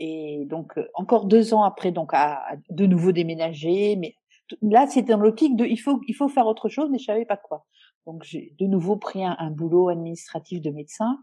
[0.00, 3.94] Et donc encore deux ans après, donc à, de nouveau déménager.
[3.94, 4.16] Mais
[4.60, 7.24] là, c'était dans l'optique de il faut il faut faire autre chose, mais je savais
[7.24, 7.64] pas quoi.
[8.06, 11.18] Donc j'ai de nouveau pris un, un boulot administratif de médecin.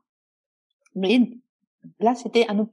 [0.96, 1.20] Mais
[2.00, 2.68] là, c'était un,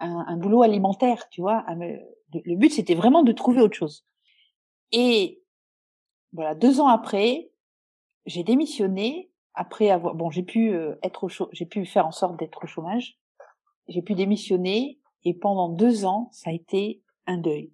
[0.00, 1.64] un, un, boulot alimentaire, tu vois.
[1.68, 4.06] le but, c'était vraiment de trouver autre chose.
[4.92, 5.42] Et
[6.32, 7.50] voilà, deux ans après,
[8.26, 9.30] j'ai démissionné.
[9.54, 12.66] Après avoir, bon, j'ai pu euh, être au j'ai pu faire en sorte d'être au
[12.68, 13.18] chômage.
[13.88, 17.72] J'ai pu démissionner et pendant deux ans, ça a été un deuil.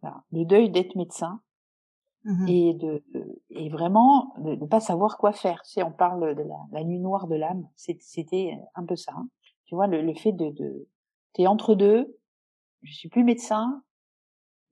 [0.00, 1.42] Voilà, le deuil d'être médecin
[2.24, 3.04] mmh et de,
[3.50, 5.62] et vraiment de ne pas savoir quoi faire.
[5.62, 7.68] Tu sais, on parle de la, la nuit noire de l'âme.
[7.76, 9.12] C'était un peu ça.
[9.14, 9.28] Hein.
[9.68, 10.88] Tu vois, le, le fait de, de
[11.34, 12.18] t'es entre deux.
[12.82, 13.82] Je suis plus médecin.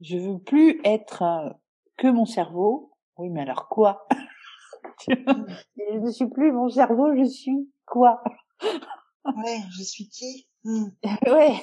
[0.00, 1.50] Je veux plus être euh,
[1.98, 2.92] que mon cerveau.
[3.18, 4.06] Oui, mais alors quoi?
[5.08, 8.22] Je ne suis plus mon cerveau, je suis quoi?
[8.62, 10.48] Ouais, je suis qui?
[10.64, 10.86] Mmh.
[11.26, 11.54] Ouais,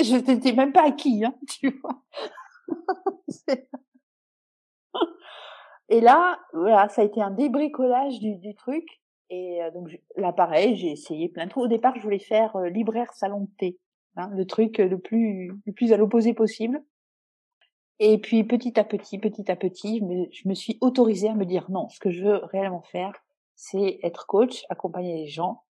[0.00, 2.04] je n'étais même pas à qui, hein, tu vois?
[5.88, 8.84] Et là, voilà, ça a été un débricolage du, du truc.
[9.30, 11.64] Et euh, donc là, pareil, j'ai essayé plein de trucs.
[11.64, 13.78] Au départ, je voulais faire euh, libraire salon de thé,
[14.16, 16.82] hein, le truc le plus le plus à l'opposé possible.
[18.00, 20.00] Et puis petit à petit, petit à petit,
[20.32, 23.12] je me, suis autorisée à me dire non, ce que je veux réellement faire,
[23.56, 25.64] c'est être coach, accompagner les gens.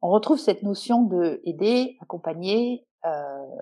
[0.00, 3.56] On retrouve cette notion de aider, accompagner, euh,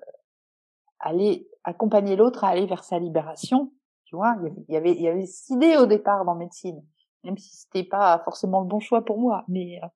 [0.98, 3.72] aller accompagner l'autre à aller vers sa libération.
[4.04, 4.36] Tu vois,
[4.68, 6.84] il y avait il y avait cette idée au départ dans médecine,
[7.24, 9.86] même si c'était pas forcément le bon choix pour moi, mais euh,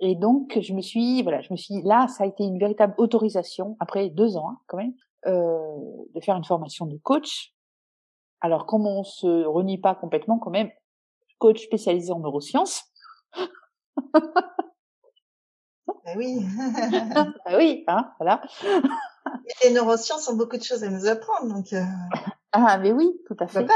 [0.00, 2.94] et donc je me suis voilà, je me suis là, ça a été une véritable
[2.98, 4.94] autorisation après deux ans hein, quand même
[5.26, 5.76] euh,
[6.14, 7.52] de faire une formation de coach.
[8.40, 10.70] Alors, comme on se renie pas complètement, quand même,
[11.38, 12.84] coach spécialisé en neurosciences.
[14.12, 14.22] bah
[16.16, 16.38] oui.
[17.14, 18.40] bah oui, hein, voilà.
[19.64, 21.72] les neurosciences ont beaucoup de choses à nous apprendre, donc.
[21.72, 21.82] Euh...
[22.52, 23.66] Ah, mais oui, tout à fait.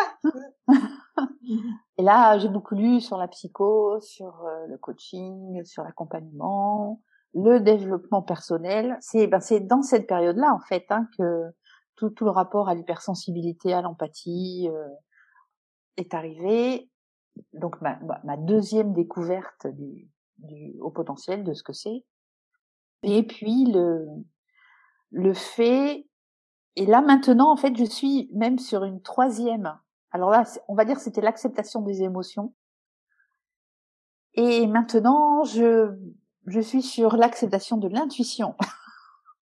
[2.00, 7.02] Et là, j'ai beaucoup lu sur la psycho, sur euh, le coaching, sur l'accompagnement,
[7.34, 8.96] le développement personnel.
[9.02, 11.50] C'est ben, dans cette période-là en fait hein, que
[11.96, 14.88] tout, tout le rapport à l'hypersensibilité, à l'empathie euh,
[15.98, 16.90] est arrivé.
[17.52, 20.08] Donc ma, ma deuxième découverte du,
[20.38, 22.02] du haut potentiel, de ce que c'est.
[23.02, 24.06] Et puis le
[25.10, 26.06] le fait
[26.76, 29.78] et là maintenant en fait je suis même sur une troisième.
[30.12, 32.55] Alors là on va dire c'était l'acceptation des émotions.
[34.35, 35.96] Et maintenant je
[36.46, 38.57] je suis sur l'acceptation de l'intuition.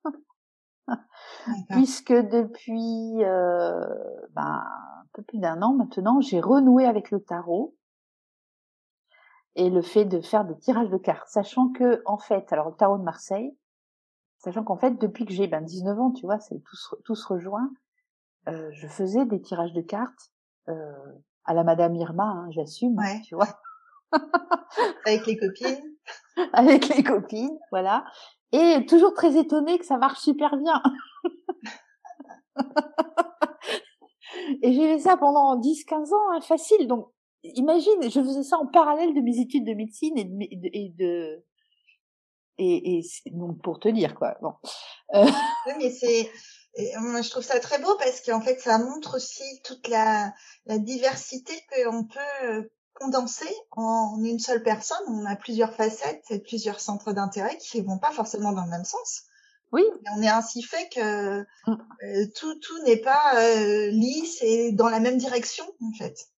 [1.71, 3.85] Puisque depuis euh,
[4.31, 7.77] ben, un peu plus d'un an maintenant, j'ai renoué avec le tarot
[9.55, 12.77] et le fait de faire des tirages de cartes, sachant que en fait, alors le
[12.77, 13.57] tarot de Marseille,
[14.39, 17.27] sachant qu'en fait depuis que j'ai ben 19 ans, tu vois, c'est tout, tout se
[17.27, 17.71] rejoint,
[18.49, 20.31] euh, je faisais des tirages de cartes
[20.69, 21.13] euh,
[21.45, 23.21] à la Madame Irma, hein, j'assume, ouais.
[23.25, 23.49] tu vois.
[25.07, 25.97] avec les copines.
[26.53, 28.05] avec les copines, voilà.
[28.53, 30.83] Et toujours très étonnée que ça marche super bien.
[34.63, 36.87] et j'ai fait ça pendant 10-15 ans, hein, facile.
[36.87, 37.11] Donc,
[37.43, 41.45] imagine, je faisais ça en parallèle de mes études de médecine et de, et de,
[42.59, 44.37] et, et donc pour te dire quoi.
[44.41, 44.55] Bon.
[45.15, 45.27] Euh...
[45.67, 46.31] Oui, mais c'est,
[46.99, 50.33] moi je trouve ça très beau parce qu'en fait ça montre aussi toute la,
[50.67, 54.99] la diversité qu'on peut condensé en une seule personne.
[55.09, 58.85] On a plusieurs facettes et plusieurs centres d'intérêt qui vont pas forcément dans le même
[58.85, 59.25] sens.
[59.73, 59.83] Oui.
[59.83, 61.47] Et on est ainsi fait que mm.
[62.05, 66.29] euh, tout, tout n'est pas euh, lisse et dans la même direction en fait.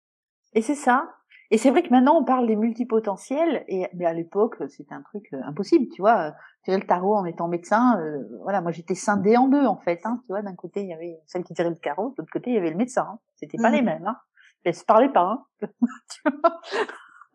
[0.54, 1.17] Et c'est ça.
[1.50, 5.02] Et c'est vrai que maintenant on parle des multipotentiels, et mais à l'époque c'était un
[5.02, 6.34] truc euh, impossible, tu vois.
[6.64, 7.98] Tirer le tarot en étant médecin,
[8.42, 10.42] voilà, moi j'étais scindée en deux en fait, hein, tu vois.
[10.42, 12.58] D'un côté il y avait celle qui tirait le tarot, de l'autre côté il y
[12.58, 13.06] avait le médecin.
[13.10, 13.18] Hein.
[13.36, 13.74] C'était pas mm.
[13.74, 14.06] les mêmes.
[14.06, 14.16] Hein
[14.64, 15.46] elles se parlaient pas.
[15.62, 15.68] Hein.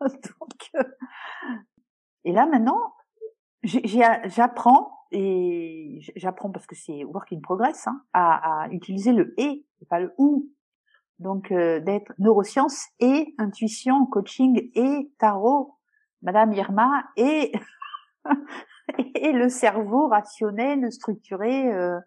[0.00, 0.84] Donc, euh,
[2.24, 2.94] et là maintenant,
[3.62, 9.64] j'apprends et j'apprends parce que c'est work in progress hein, à, à, utiliser le et,
[9.88, 10.50] pas le ou.
[11.18, 15.74] Donc euh, d'être neurosciences et intuition, coaching et tarot,
[16.22, 17.52] Madame Irma et
[19.14, 21.98] et le cerveau rationnel, structuré, euh,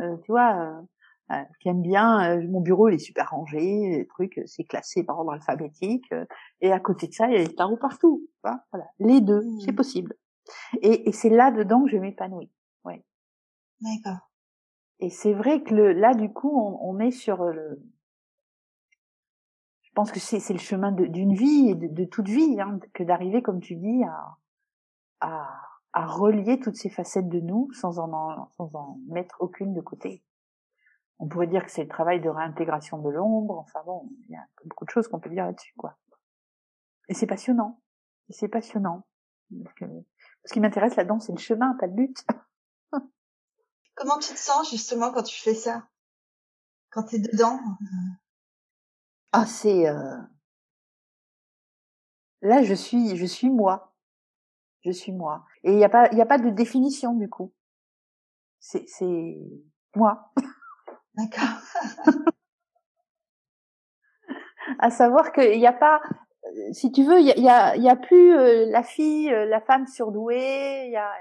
[0.00, 0.84] euh tu vois,
[1.32, 4.64] euh, qui aime bien euh, mon bureau il est super rangé les trucs euh, c'est
[4.64, 6.12] classé par ordre alphabétique
[6.60, 8.86] et à côté de ça il y a des tarots partout voilà.
[8.98, 9.60] Les deux mmh.
[9.60, 10.14] c'est possible.
[10.82, 12.50] Et, et c'est là dedans que je m'épanouis
[12.84, 13.04] ouais.
[13.80, 14.30] D'accord.
[14.98, 17.80] Et c'est vrai que le, là du coup on, on est sur le
[19.94, 23.60] pense que c'est le chemin d'une vie et de, toute vie hein, que d'arriver, comme
[23.60, 24.36] tu dis, à,
[25.20, 25.60] à,
[25.92, 30.24] à, relier toutes ces facettes de nous sans en, sans en mettre aucune de côté.
[31.18, 33.58] On pourrait dire que c'est le travail de réintégration de l'ombre.
[33.58, 35.96] Enfin bon, il y a beaucoup de choses qu'on peut dire là-dessus, quoi.
[37.08, 37.80] Et c'est passionnant.
[38.28, 39.06] Et c'est passionnant.
[39.50, 42.24] ce qui m'intéresse là-dedans, c'est le chemin, pas le but.
[43.94, 45.86] Comment tu te sens justement quand tu fais ça?
[46.90, 47.60] Quand tu es dedans?
[49.32, 50.18] Ah, c'est euh...
[52.42, 53.94] là, je suis, je suis moi.
[54.84, 55.44] Je suis moi.
[55.64, 57.52] Et il n'y a pas, il y a pas de définition du coup.
[58.60, 59.38] C'est, c'est
[59.96, 60.32] moi.
[61.14, 61.58] D'accord.
[64.78, 66.00] à savoir qu'il n'y a pas,
[66.72, 69.86] si tu veux, il y a, y a, plus euh, la fille, euh, la femme
[69.86, 71.12] surdouée, il y a,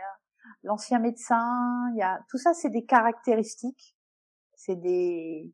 [0.63, 3.95] l'ancien médecin, il y a tout ça, c'est des caractéristiques,
[4.55, 5.51] c'est des,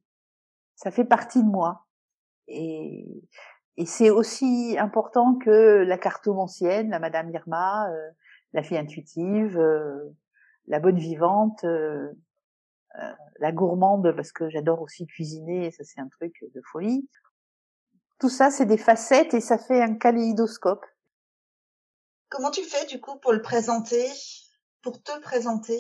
[0.76, 1.87] ça fait partie de moi.
[2.48, 3.06] Et,
[3.78, 8.10] et c'est aussi important que la cartomancienne, la Madame Irma, euh,
[8.54, 9.60] la fille intuitive,
[10.68, 11.66] la bonne vivante,
[13.40, 17.08] la gourmande parce que j'adore aussi cuisiner, ça c'est un truc de folie.
[18.20, 20.84] Tout ça, c'est des facettes et ça fait un kaléidoscope.
[22.30, 24.06] Comment tu fais du coup pour le présenter,
[24.82, 25.80] pour te présenter?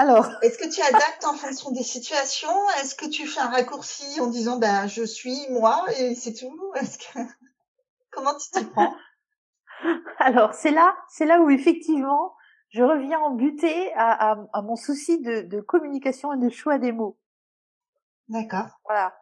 [0.00, 2.70] Alors, est-ce que tu adaptes en fonction des situations?
[2.80, 6.72] Est-ce que tu fais un raccourci en disant ben je suis moi et c'est tout?
[6.76, 7.18] Est-ce que
[8.10, 8.94] comment tu t'y prends?
[10.18, 12.34] Alors c'est là, c'est là où effectivement
[12.70, 16.78] je reviens en buter à, à, à mon souci de, de, communication et de choix
[16.78, 17.18] des mots.
[18.28, 18.66] D'accord.
[18.84, 19.18] Voilà.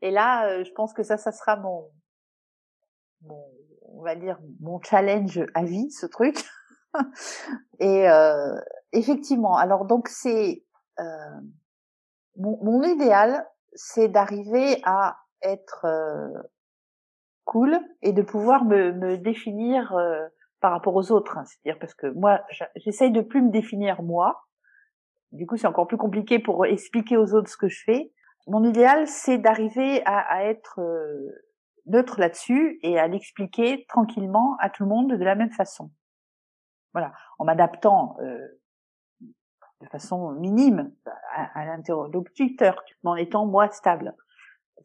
[0.00, 1.90] Et là, euh, je pense que ça, ça sera mon,
[3.22, 3.44] mon,
[3.88, 6.44] on va dire mon challenge à vie, ce truc.
[7.80, 8.54] et euh,
[8.94, 10.64] effectivement, alors donc c'est
[10.98, 11.04] euh,
[12.36, 16.28] mon, mon, idéal, c'est d'arriver à être euh,
[17.44, 20.26] cool et de pouvoir me, me définir euh,
[20.60, 21.36] par rapport aux autres.
[21.36, 21.44] Hein.
[21.44, 22.42] C'est-à-dire parce que moi,
[22.76, 24.46] j'essaye de plus me définir moi.
[25.32, 28.12] Du coup, c'est encore plus compliqué pour expliquer aux autres ce que je fais.
[28.46, 31.44] Mon idéal, c'est d'arriver à, à, être euh,
[31.86, 35.90] neutre là-dessus et à l'expliquer tranquillement à tout le monde de la même façon.
[36.92, 38.38] Voilà, en m'adaptant euh,
[39.84, 40.92] de façon minime
[41.36, 44.14] à, à l'interlocuteur, mais en étant moi stable.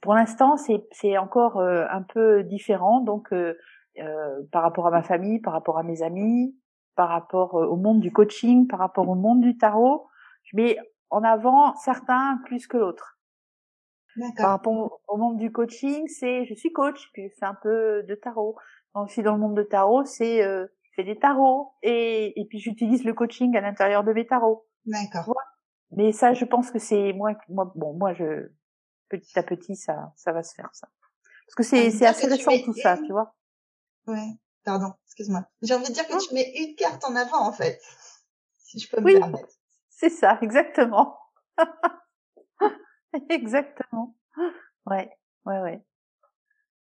[0.02, 0.56] Pour l'instant,
[0.91, 3.58] c'est encore euh, un peu différent, donc euh,
[4.00, 6.56] euh, par rapport à ma famille, par rapport à mes amis,
[6.95, 10.08] par rapport euh, au monde du coaching, par rapport au monde du tarot.
[10.43, 10.78] Je mets
[11.10, 13.18] en avant certains plus que l'autre.
[14.38, 18.16] Par rapport au monde du coaching, c'est je suis coach, puis c'est un peu de
[18.16, 18.56] tarot.
[18.95, 22.60] Aussi dans le monde de tarot, c'est euh, je fais des tarots et, et puis
[22.60, 24.66] j'utilise le coaching à l'intérieur de mes tarots.
[24.86, 25.34] D'accord.
[25.92, 28.50] Mais ça, je pense que c'est moi, moi, bon, moi, je
[29.10, 30.88] petit à petit, ça, ça va se faire ça.
[31.48, 33.36] Parce que c'est, c'est assez récent tout ça, tu vois.
[34.06, 35.46] Ouais, pardon, excuse-moi.
[35.64, 37.82] J'ai envie de dire que tu mets une carte en avant, en fait.
[38.58, 39.50] Si je peux me permettre.
[39.90, 41.20] C'est ça, exactement.
[43.30, 44.16] exactement.
[44.86, 45.12] Ouais,
[45.46, 45.84] ouais, ouais.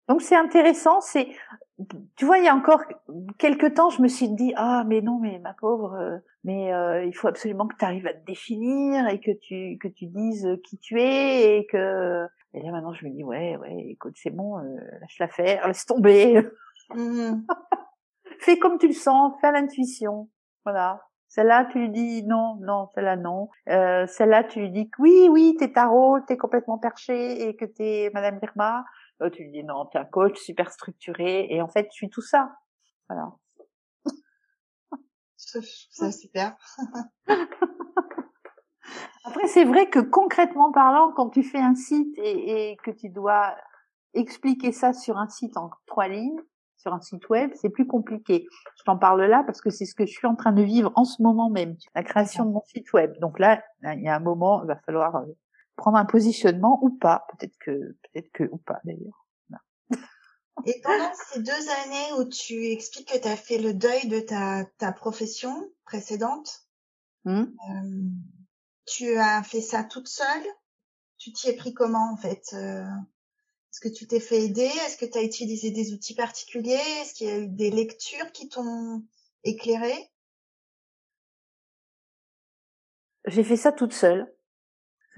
[0.09, 1.29] Donc c'est intéressant, c'est,
[2.17, 2.83] tu vois, il y a encore
[3.39, 7.05] quelques temps, je me suis dit, ah, mais non, mais ma pauvre, euh, mais euh,
[7.05, 10.49] il faut absolument que tu arrives à te définir et que tu que tu dises
[10.65, 12.27] qui tu es et que.
[12.55, 14.63] Et là maintenant, je me dis, ouais, ouais, écoute, c'est bon, euh,
[15.01, 16.41] lâche la faire, laisse tomber.
[16.95, 17.43] Mmh.
[18.41, 20.29] Fais comme tu le sens, fais à l'intuition.
[20.65, 21.03] Voilà.
[21.29, 23.51] Celle-là, tu lui dis non, non, celle-là non.
[23.69, 27.67] Euh, celle-là, tu lui dis que oui, oui, t'es tarot, t'es complètement perché et que
[27.67, 28.85] t'es Madame Irma.
[29.23, 32.11] Euh, tu lui dis non, t'es un coach super structuré et en fait, je suis
[32.11, 32.57] tout ça.
[33.09, 33.33] Voilà.
[35.37, 36.57] C'est super.
[39.25, 43.09] Après, c'est vrai que concrètement parlant, quand tu fais un site et, et que tu
[43.11, 43.55] dois
[44.15, 46.41] expliquer ça sur un site en trois lignes,
[46.79, 48.47] sur un site web, c'est plus compliqué.
[48.79, 50.93] Je t'en parle là parce que c'est ce que je suis en train de vivre
[50.95, 53.13] en ce moment même, la création de mon site web.
[53.21, 55.27] Donc là, il y a un moment, il va falloir euh,
[55.79, 59.25] prendre un positionnement ou pas, peut-être que, peut-être que ou pas d'ailleurs.
[60.67, 64.19] Et pendant ces deux années où tu expliques que tu as fait le deuil de
[64.19, 66.67] ta, ta profession précédente,
[67.25, 67.43] mmh.
[67.43, 68.09] euh,
[68.85, 70.45] tu as fait ça toute seule?
[71.17, 72.85] Tu t'y es pris comment en fait euh,
[73.71, 74.71] est-ce que tu t'es fait aider?
[74.87, 76.81] Est-ce que tu as utilisé des outils particuliers?
[77.01, 79.05] Est-ce qu'il y a eu des lectures qui t'ont
[79.45, 80.11] éclairé
[83.27, 84.33] J'ai fait ça toute seule.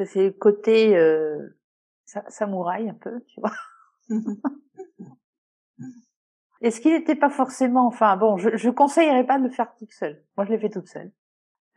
[0.04, 1.56] C'est le côté euh,
[2.28, 3.52] samouraï un peu, tu vois.
[6.60, 9.92] Est-ce qu'il n'était pas forcément, enfin bon, je, je conseillerais pas de le faire toute
[9.92, 10.22] seule.
[10.36, 11.10] Moi, je l'ai fait toute seule.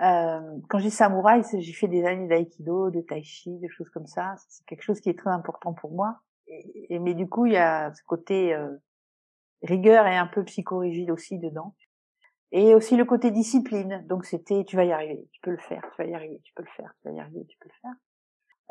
[0.01, 4.07] Euh, quand j'ai samouraï, j'ai fait des années d'aïkido, de tai chi, des choses comme
[4.07, 4.35] ça.
[4.49, 6.19] C'est quelque chose qui est très important pour moi.
[6.47, 8.75] et, mais du coup, il y a ce côté euh,
[9.61, 11.75] rigueur et un peu psychorigide aussi dedans.
[12.51, 14.05] Et aussi le côté discipline.
[14.07, 16.53] Donc c'était, tu vas y arriver, tu peux le faire, tu vas y arriver, tu
[16.53, 17.95] peux le faire, tu vas y arriver, tu peux le faire.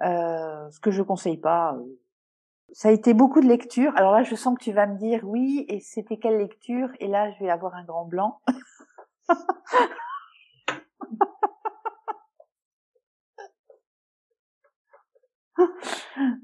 [0.00, 1.74] Euh, ce que je conseille pas.
[1.74, 1.84] Euh,
[2.72, 3.92] ça a été beaucoup de lecture.
[3.96, 6.88] Alors là, je sens que tu vas me dire oui, et c'était quelle lecture?
[7.00, 8.40] Et là, je vais avoir un grand blanc.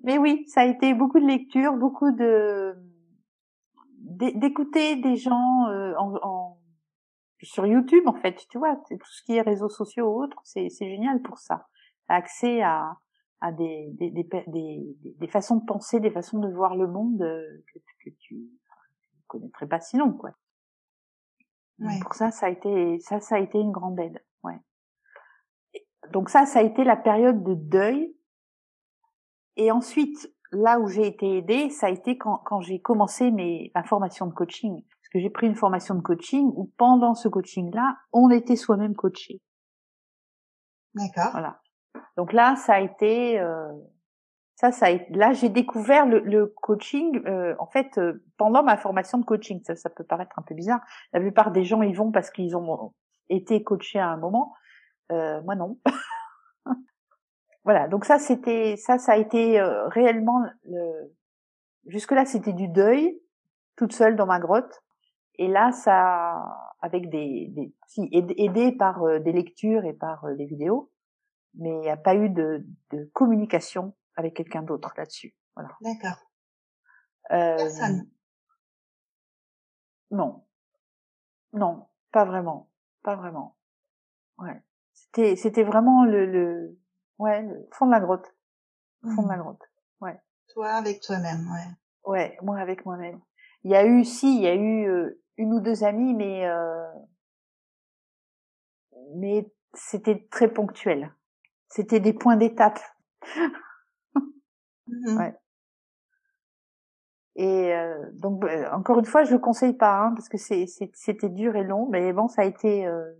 [0.05, 2.77] Mais oui, ça a été beaucoup de lecture, beaucoup de
[4.01, 5.93] d'écouter des gens euh,
[7.43, 10.71] sur YouTube en fait, tu vois, tout ce qui est réseaux sociaux ou autres, c'est
[10.81, 11.67] génial pour ça.
[12.09, 12.97] Accès à,
[13.41, 17.23] à des, des, des, des, des façons de penser, des façons de voir le monde
[17.23, 20.31] euh, que, que tu ne connaîtrais pas sinon, quoi.
[21.79, 21.99] Ouais.
[22.03, 24.59] Pour ça, ça a été, ça, ça a été une grande aide, ouais.
[26.13, 28.17] Donc ça, ça a été la période de deuil.
[29.57, 33.71] Et ensuite, là où j'ai été aidée, ça a été quand, quand j'ai commencé mes,
[33.75, 34.83] ma formation de coaching.
[34.83, 38.95] Parce que j'ai pris une formation de coaching où pendant ce coaching-là, on était soi-même
[38.95, 39.41] coaché.
[40.95, 41.33] D'accord.
[41.33, 41.61] Voilà.
[42.19, 43.73] Donc là, ça a été, euh,
[44.57, 47.25] ça, ça a été, là, j'ai découvert le, coaching.
[47.27, 50.57] Euh, en fait, euh, pendant ma formation de coaching, ça, ça peut paraître un peu
[50.57, 50.81] bizarre.
[51.13, 52.93] La plupart des gens y vont parce qu'ils ont
[53.29, 54.53] été coachés à un moment.
[55.11, 55.79] Moi, non.
[57.65, 57.87] voilà.
[57.87, 61.15] Donc ça, c'était, ça, ça a été réellement le.
[61.87, 63.19] Jusque là, c'était du deuil,
[63.77, 64.83] toute seule dans ma grotte.
[65.37, 66.45] Et là, ça,
[66.83, 70.91] avec des, des si, aidé par des lectures et par des vidéos
[71.55, 75.35] mais il n'y a pas eu de, de communication avec quelqu'un d'autre là-dessus.
[75.55, 75.71] Voilà.
[75.81, 76.19] D'accord.
[77.31, 78.09] Euh, Personne.
[80.11, 80.47] Non,
[81.53, 82.71] non, pas vraiment,
[83.03, 83.57] pas vraiment.
[84.39, 84.63] Ouais,
[84.95, 86.79] c'était c'était vraiment le, le
[87.19, 88.35] ouais le fond de la grotte,
[89.03, 89.41] le fond de la mmh.
[89.41, 89.63] grotte.
[90.01, 90.21] Ouais.
[90.55, 91.67] Toi avec toi-même, ouais.
[92.05, 93.21] Ouais, moi avec moi-même.
[93.65, 96.47] Il y a eu, si, il y a eu euh, une ou deux amies, mais
[96.47, 96.91] euh,
[99.17, 101.13] mais c'était très ponctuel.
[101.69, 102.81] C'était des points d'étape.
[104.91, 105.35] Mmh ouais.
[107.37, 111.29] Et euh, donc bah, encore une fois, je le conseille pas hein, parce que c'était
[111.29, 113.13] dur et long, mais bon, ça a été euh,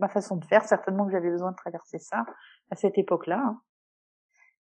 [0.00, 0.64] ma façon de faire.
[0.64, 2.24] Certainement que j'avais besoin de traverser ça
[2.70, 3.40] à cette époque-là.
[3.40, 3.60] Hein.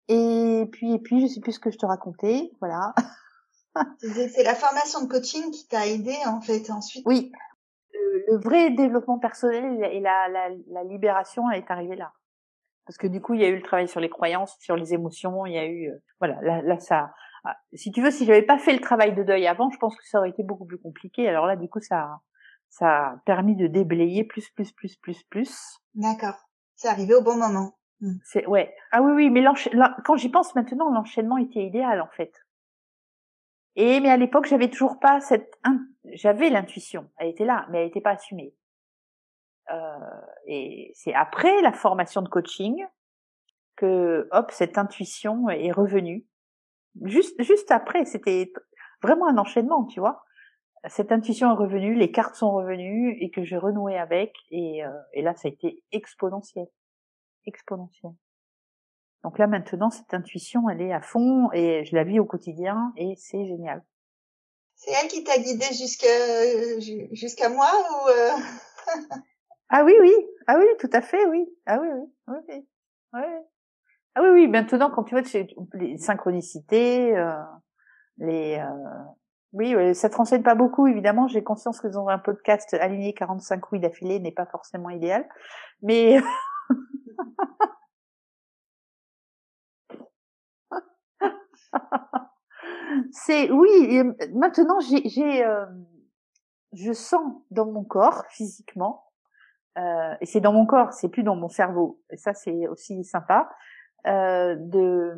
[0.09, 2.93] Et puis et puis, je sais plus ce que je te racontais, voilà.
[3.99, 7.05] C'est la formation de coaching qui t'a aidé en fait ensuite.
[7.05, 7.31] Oui,
[7.93, 12.11] le, vrai développement personnel et la, la, la libération est arrivée là
[12.85, 14.93] parce que du coup il y a eu le travail sur les croyances, sur les
[14.93, 17.11] émotions, il y a eu euh, voilà là, là ça
[17.43, 19.95] ah, si tu veux si j'avais pas fait le travail de deuil avant, je pense
[19.97, 21.27] que ça aurait été beaucoup plus compliqué.
[21.27, 22.19] Alors là du coup ça
[22.69, 25.79] ça a permis de déblayer plus plus plus plus plus.
[25.95, 26.35] D'accord.
[26.75, 27.75] C'est arrivé au bon moment.
[27.99, 28.17] Hmm.
[28.23, 28.73] C'est ouais.
[28.91, 29.43] Ah oui oui, mais
[30.03, 32.33] quand j'y pense maintenant, l'enchaînement était idéal en fait.
[33.75, 35.59] Et mais à l'époque, j'avais toujours pas cette
[36.13, 38.53] j'avais l'intuition, elle était là, mais elle n'était pas assumée.
[39.71, 42.85] Euh, et c'est après la formation de coaching
[43.75, 46.25] que hop cette intuition est revenue.
[47.03, 48.51] Juste juste après, c'était
[49.01, 50.23] vraiment un enchaînement, tu vois.
[50.87, 54.89] Cette intuition est revenue, les cartes sont revenues et que j'ai renoué avec et, euh,
[55.13, 56.67] et là ça a été exponentiel,
[57.45, 58.13] exponentiel.
[59.23, 62.93] Donc là maintenant cette intuition elle est à fond et je la vis au quotidien
[62.97, 63.83] et c'est génial.
[64.75, 66.07] C'est elle qui t'a guidé jusqu'à
[67.11, 68.31] jusqu'à moi ou euh...
[69.73, 70.13] Ah oui, oui.
[70.47, 71.47] Ah oui, tout à fait, oui.
[71.65, 72.01] Ah oui, oui.
[72.27, 72.67] oui, oui.
[73.13, 74.47] Ah oui, oui.
[74.49, 75.23] Maintenant, quand tu vois
[75.73, 77.41] les synchronicités, euh,
[78.17, 78.57] les...
[78.59, 79.03] Euh,
[79.53, 81.27] oui, ça te renseigne pas beaucoup, évidemment.
[81.27, 85.27] J'ai conscience que dans un podcast aligné 45 oui d'affilée n'est pas forcément idéal.
[85.81, 86.19] Mais...
[93.11, 94.03] c'est oui
[94.33, 95.65] maintenant j'ai j'ai euh,
[96.73, 99.10] je sens dans mon corps physiquement
[99.77, 102.01] euh, et c'est dans mon corps, c'est plus dans mon cerveau.
[102.11, 103.49] Et ça, c'est aussi sympa
[104.07, 105.13] euh, de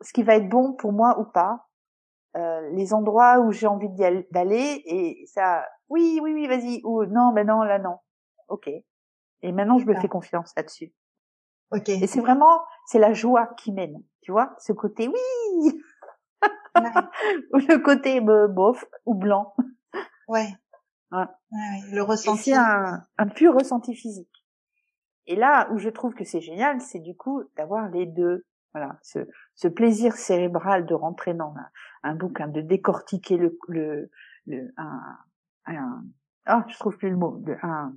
[0.00, 1.68] ce qui va être bon pour moi ou pas,
[2.36, 3.88] euh, les endroits où j'ai envie
[4.30, 7.98] d'aller et ça, oui, oui, oui, vas-y, ou non, ben non, là non,
[8.48, 8.68] ok.
[9.42, 10.92] Et maintenant, je me fais confiance là-dessus.
[11.70, 11.88] Ok.
[11.90, 15.82] Et c'est vraiment, c'est la joie qui mène, tu vois, ce côté oui,
[17.52, 19.54] ou le côté bof ou blanc.
[20.26, 20.48] Ouais.
[21.14, 21.92] Ouais.
[21.92, 22.50] le ressenti.
[22.50, 24.44] C'est un, un pur ressenti physique.
[25.26, 28.44] Et là où je trouve que c'est génial, c'est du coup d'avoir les deux.
[28.72, 29.20] Voilà, ce,
[29.54, 31.68] ce plaisir cérébral de rentrer dans un,
[32.10, 34.10] un bouquin, de décortiquer le, le,
[34.46, 35.00] le un,
[35.66, 36.04] un,
[36.46, 37.94] ah, je trouve plus le mot, un,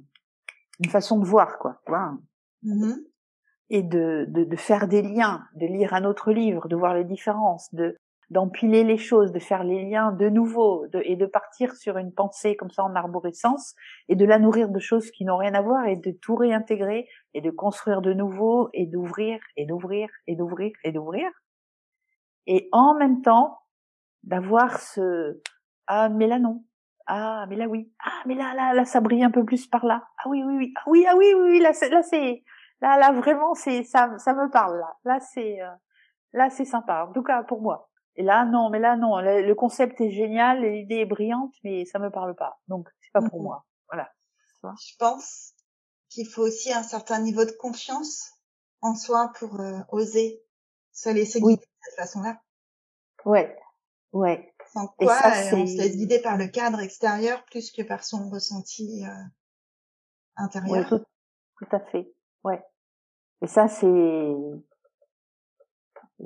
[0.79, 2.17] une façon de voir quoi, tu vois.
[2.63, 3.03] Mm-hmm.
[3.69, 7.03] Et de, de, de faire des liens, de lire un autre livre, de voir les
[7.03, 7.97] différences, de
[8.29, 12.55] d'empiler les choses, de faire les liens de nouveau et de partir sur une pensée
[12.57, 13.73] comme ça en arborescence
[14.09, 17.07] et de la nourrir de choses qui n'ont rien à voir et de tout réintégrer
[17.33, 21.29] et de construire de nouveau et d'ouvrir et d'ouvrir et d'ouvrir et d'ouvrir.
[22.47, 23.59] Et en même temps,
[24.23, 25.41] d'avoir ce
[25.87, 26.63] ah mais là non.
[27.07, 27.89] Ah mais là oui.
[28.03, 30.03] Ah mais là là là ça brille un peu plus par là.
[30.17, 30.73] Ah oui oui oui.
[30.75, 32.43] Ah oui ah oui oui, oui là c'est là c'est
[32.81, 34.97] là là vraiment c'est ça ça me parle là.
[35.05, 35.71] Là c'est euh,
[36.33, 37.05] là c'est sympa.
[37.09, 37.86] En tout cas pour moi
[38.17, 39.19] et là non mais là non.
[39.19, 42.59] Le, concept est génial l'idée est brillante mais ça me parle pas.
[42.67, 43.65] Donc c'est pas pour moi.
[43.89, 44.11] Voilà.
[44.63, 45.53] Je pense
[46.09, 48.33] qu'il faut aussi un certain niveau de confiance
[48.81, 50.43] en soi pour euh, oser
[50.91, 52.41] se laisser guider de cette façon là
[53.25, 53.57] ouais.
[54.13, 54.53] Ouais.
[54.73, 58.29] Sans quoi ça, on se laisse guider par le cadre extérieur plus que par son
[58.29, 59.23] ressenti euh,
[60.35, 60.89] intérieur.
[60.89, 62.11] tout, à fait.
[62.43, 62.63] Ouais.
[63.41, 64.33] Et ça, c'est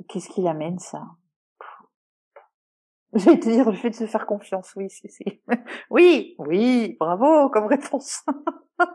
[0.08, 1.04] qu'est-ce qui l'amène ça?
[3.18, 4.72] Je vais te dire le fait de se faire confiance.
[4.76, 5.42] Oui, c'est
[5.90, 8.24] oui, oui, bravo comme réponse.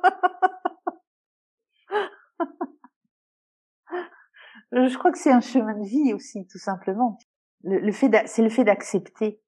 [4.72, 7.18] Je crois que c'est un chemin de vie aussi, tout simplement
[7.64, 9.42] le, fait c'est le fait d'accepter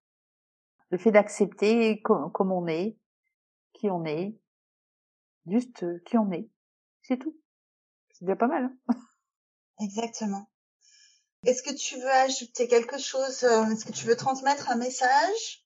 [0.91, 2.97] le fait d'accepter comme, on est
[3.73, 4.37] qui on est
[5.47, 6.49] juste euh, qui on est
[7.01, 7.35] c'est tout
[8.11, 8.95] c'est déjà pas mal hein.
[9.79, 10.49] exactement
[11.45, 15.65] est-ce que tu veux ajouter quelque chose euh, est-ce que tu veux transmettre un message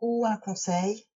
[0.00, 1.06] ou un conseil?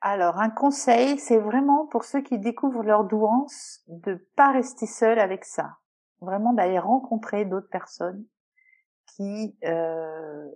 [0.00, 5.18] Alors, un conseil, c'est vraiment pour ceux qui découvrent leur douance de pas rester seul
[5.18, 5.78] avec ça.
[6.20, 8.24] Vraiment d'aller rencontrer d'autres personnes
[9.06, 10.46] qui euh,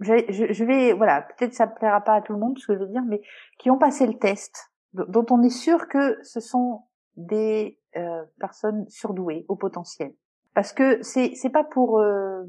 [0.00, 2.78] je, je, vais voilà peut-être ça plaira pas à tout le monde ce que je
[2.78, 3.20] veux dire mais
[3.58, 6.84] qui ont passé le test dont on est sûr que ce sont
[7.16, 10.12] des euh, personnes surdouées au potentiel
[10.54, 12.44] parce que c'est c'est pas pour euh,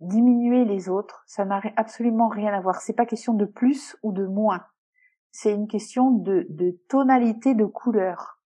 [0.00, 4.12] diminuer les autres ça n'a absolument rien à voir c'est pas question de plus ou
[4.12, 4.64] de moins
[5.32, 8.40] c'est une question de, de tonalité de couleur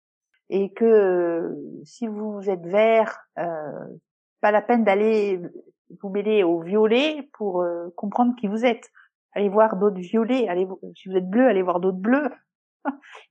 [0.48, 3.72] et que euh, si vous êtes vert, euh,
[4.40, 5.40] pas la peine d'aller
[6.00, 7.64] vous mêler au violet pour
[7.96, 8.90] comprendre qui vous êtes.
[9.32, 12.30] Allez voir d'autres violets, allez si vous êtes bleu, allez voir d'autres bleus.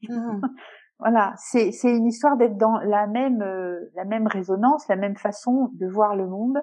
[0.09, 0.41] Mmh.
[0.99, 5.17] Voilà, c'est c'est une histoire d'être dans la même euh, la même résonance, la même
[5.17, 6.61] façon de voir le monde.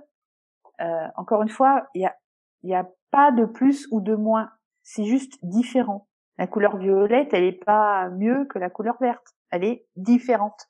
[1.17, 2.15] encore une fois, il y a
[2.63, 4.51] il y a pas de plus ou de moins,
[4.83, 6.09] c'est juste différent.
[6.39, 10.69] La couleur violette, elle est pas mieux que la couleur verte elle est différente.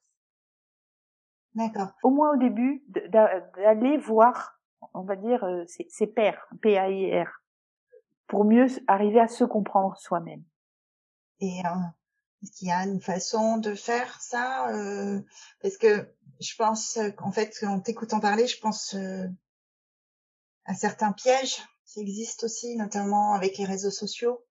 [1.55, 1.93] D'accord.
[2.03, 4.59] Au moins au début, d'aller voir,
[4.93, 7.29] on va dire, euh, ses, pairs, P-A-I-R,
[8.27, 10.43] pour mieux arriver à se comprendre soi-même.
[11.41, 11.69] Et euh,
[12.43, 15.21] est-ce qu'il y a une façon de faire ça euh,
[15.61, 16.09] Parce que
[16.41, 19.27] je pense qu'en fait, en t'écoutant parler, je pense euh,
[20.65, 24.45] à certains pièges qui existent aussi, notamment avec les réseaux sociaux,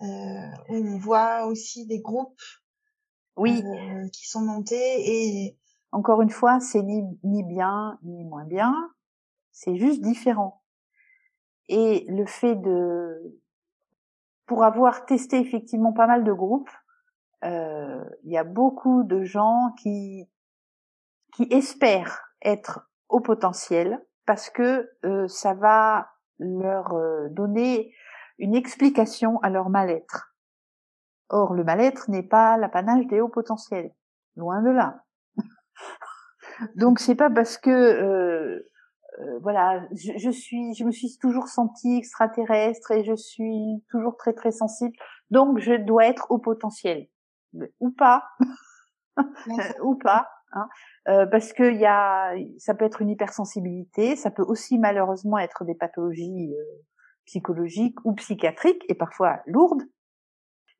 [0.00, 2.42] où on voit aussi des groupes
[3.36, 3.62] oui.
[3.64, 5.58] Euh, qui sont montés et
[5.92, 8.74] encore une fois, c'est ni, ni bien ni moins bien,
[9.52, 10.62] c'est juste différent.
[11.68, 13.40] Et le fait de,
[14.46, 16.85] pour avoir testé effectivement pas mal de groupes, euh,
[17.42, 20.28] il y a beaucoup de gens qui
[21.36, 26.08] qui espèrent être au potentiel parce que euh, ça va
[26.38, 27.92] leur euh, donner
[28.38, 30.34] une explication à leur mal-être.
[31.28, 33.92] Or, le mal-être n'est pas l'apanage des hauts potentiels.
[34.36, 35.04] Loin de là.
[36.76, 38.70] Donc, c'est pas parce que, euh,
[39.20, 44.34] euh, voilà, je, suis, je me suis toujours sentie extraterrestre et je suis toujours très
[44.34, 44.94] très sensible.
[45.30, 47.08] Donc, je dois être au potentiel.
[47.80, 48.24] Ou pas.
[49.82, 50.28] Ou pas.
[50.52, 50.68] Hein.
[51.08, 55.64] Euh, parce que y a, ça peut être une hypersensibilité, ça peut aussi malheureusement être
[55.64, 56.54] des pathologies
[57.24, 59.82] psychologiques ou psychiatriques et parfois lourdes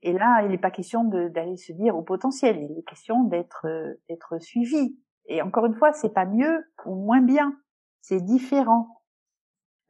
[0.03, 3.66] et là, il n'est pas question d'aller se dire au potentiel, il est question d'être
[3.66, 4.97] euh, d'être suivi.
[5.27, 7.59] Et encore une fois, c'est pas mieux ou moins bien,
[8.03, 9.03] c'est différent.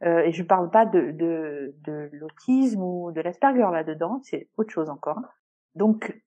[0.02, 4.70] Euh, et je parle pas de, de, de l'autisme ou de l'Asperger là-dedans, c'est autre
[4.70, 5.20] chose encore.
[5.74, 6.18] Donc,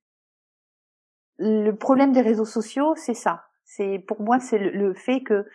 [1.39, 3.45] le problème des réseaux sociaux, c'est ça.
[3.63, 5.45] C'est pour moi, c'est le, fait que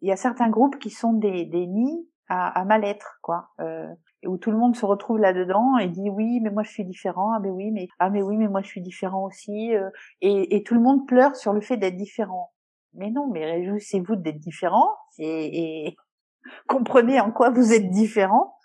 [0.00, 3.50] il y a certains groupes qui sont des, des nids à, à mal-être, quoi.
[3.60, 3.88] Euh,
[4.24, 7.32] où tout le monde se retrouve là-dedans et dit oui mais moi je suis différent.
[7.32, 9.88] Ah mais oui mais ah mais oui mais moi je suis différent aussi euh,
[10.20, 12.52] et, et, tout le monde pleure sur le fait d'être différent.
[12.92, 15.96] Mais non mais réjouissez-vous d'être différent et, et,
[16.68, 18.56] comprenez en quoi vous êtes différent.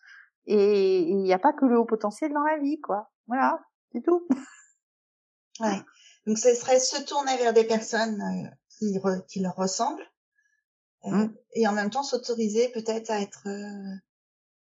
[0.45, 3.09] Et il n'y a pas que le haut potentiel dans la vie quoi.
[3.27, 3.59] Voilà
[3.93, 4.27] c'est tout.
[5.61, 5.81] Ouais
[6.25, 8.97] donc ce serait se tourner vers des personnes euh, qui,
[9.27, 10.05] qui leur ressemblent
[11.05, 11.27] Mmh.
[11.53, 13.47] Et en même temps, s'autoriser peut-être à être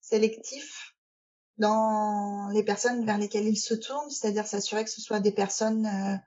[0.00, 0.94] sélectif
[1.58, 6.20] dans les personnes vers lesquelles il se tourne, c'est-à-dire s'assurer que ce soit des personnes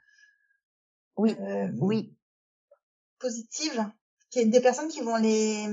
[1.18, 1.36] oui,
[1.80, 2.16] oui,
[3.20, 3.86] positives,
[4.30, 5.68] qui des personnes qui vont les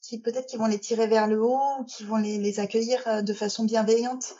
[0.00, 3.32] qui peut-être qui vont les tirer vers le haut, qui vont les, les accueillir de
[3.34, 4.34] façon bienveillante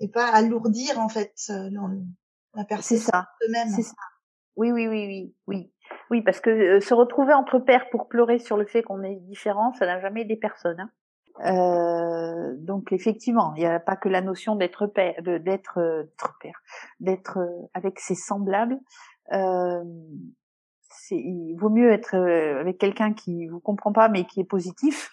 [0.00, 1.52] et pas alourdir en fait
[2.56, 2.98] la personne
[3.46, 3.68] eux-mêmes.
[3.68, 3.94] C'est ça.
[4.56, 5.72] Oui, oui, oui, oui, oui.
[6.10, 9.72] Oui, parce que se retrouver entre pairs pour pleurer sur le fait qu'on est différent,
[9.74, 10.80] ça n'a jamais des personnes.
[10.80, 10.90] Hein.
[11.44, 16.08] Euh, donc effectivement, il n'y a pas que la notion d'être père, d'être
[16.40, 16.62] père,
[17.00, 17.38] d'être
[17.74, 18.78] avec ses semblables.
[19.32, 19.84] Euh,
[21.10, 25.10] il vaut mieux être avec quelqu'un qui vous comprend pas mais qui est positif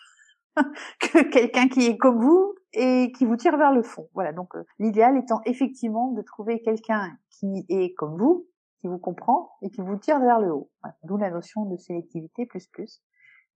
[1.00, 4.10] que quelqu'un qui est comme vous et qui vous tire vers le fond.
[4.14, 4.32] Voilà.
[4.34, 8.48] Donc l'idéal étant effectivement de trouver quelqu'un qui est comme vous,
[8.82, 10.70] qui vous comprend et qui vous tire vers le haut.
[11.04, 13.02] D'où la notion de sélectivité plus plus.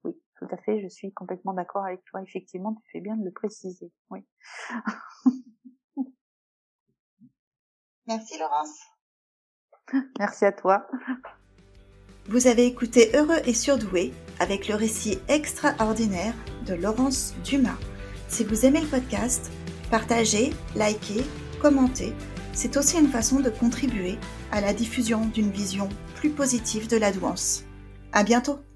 [0.03, 2.21] Oui, tout à fait, je suis complètement d'accord avec toi.
[2.21, 3.91] Effectivement, tu fais bien de le préciser.
[4.09, 4.25] Oui.
[8.07, 8.79] Merci Laurence.
[10.19, 10.87] Merci à toi.
[12.29, 16.33] Vous avez écouté Heureux et surdoué avec le récit extraordinaire
[16.65, 17.77] de Laurence Dumas.
[18.27, 19.49] Si vous aimez le podcast,
[19.89, 21.23] partagez, likez,
[21.61, 22.11] commentez.
[22.51, 24.17] C'est aussi une façon de contribuer
[24.51, 27.63] à la diffusion d'une vision plus positive de la douance.
[28.11, 28.66] À bientôt!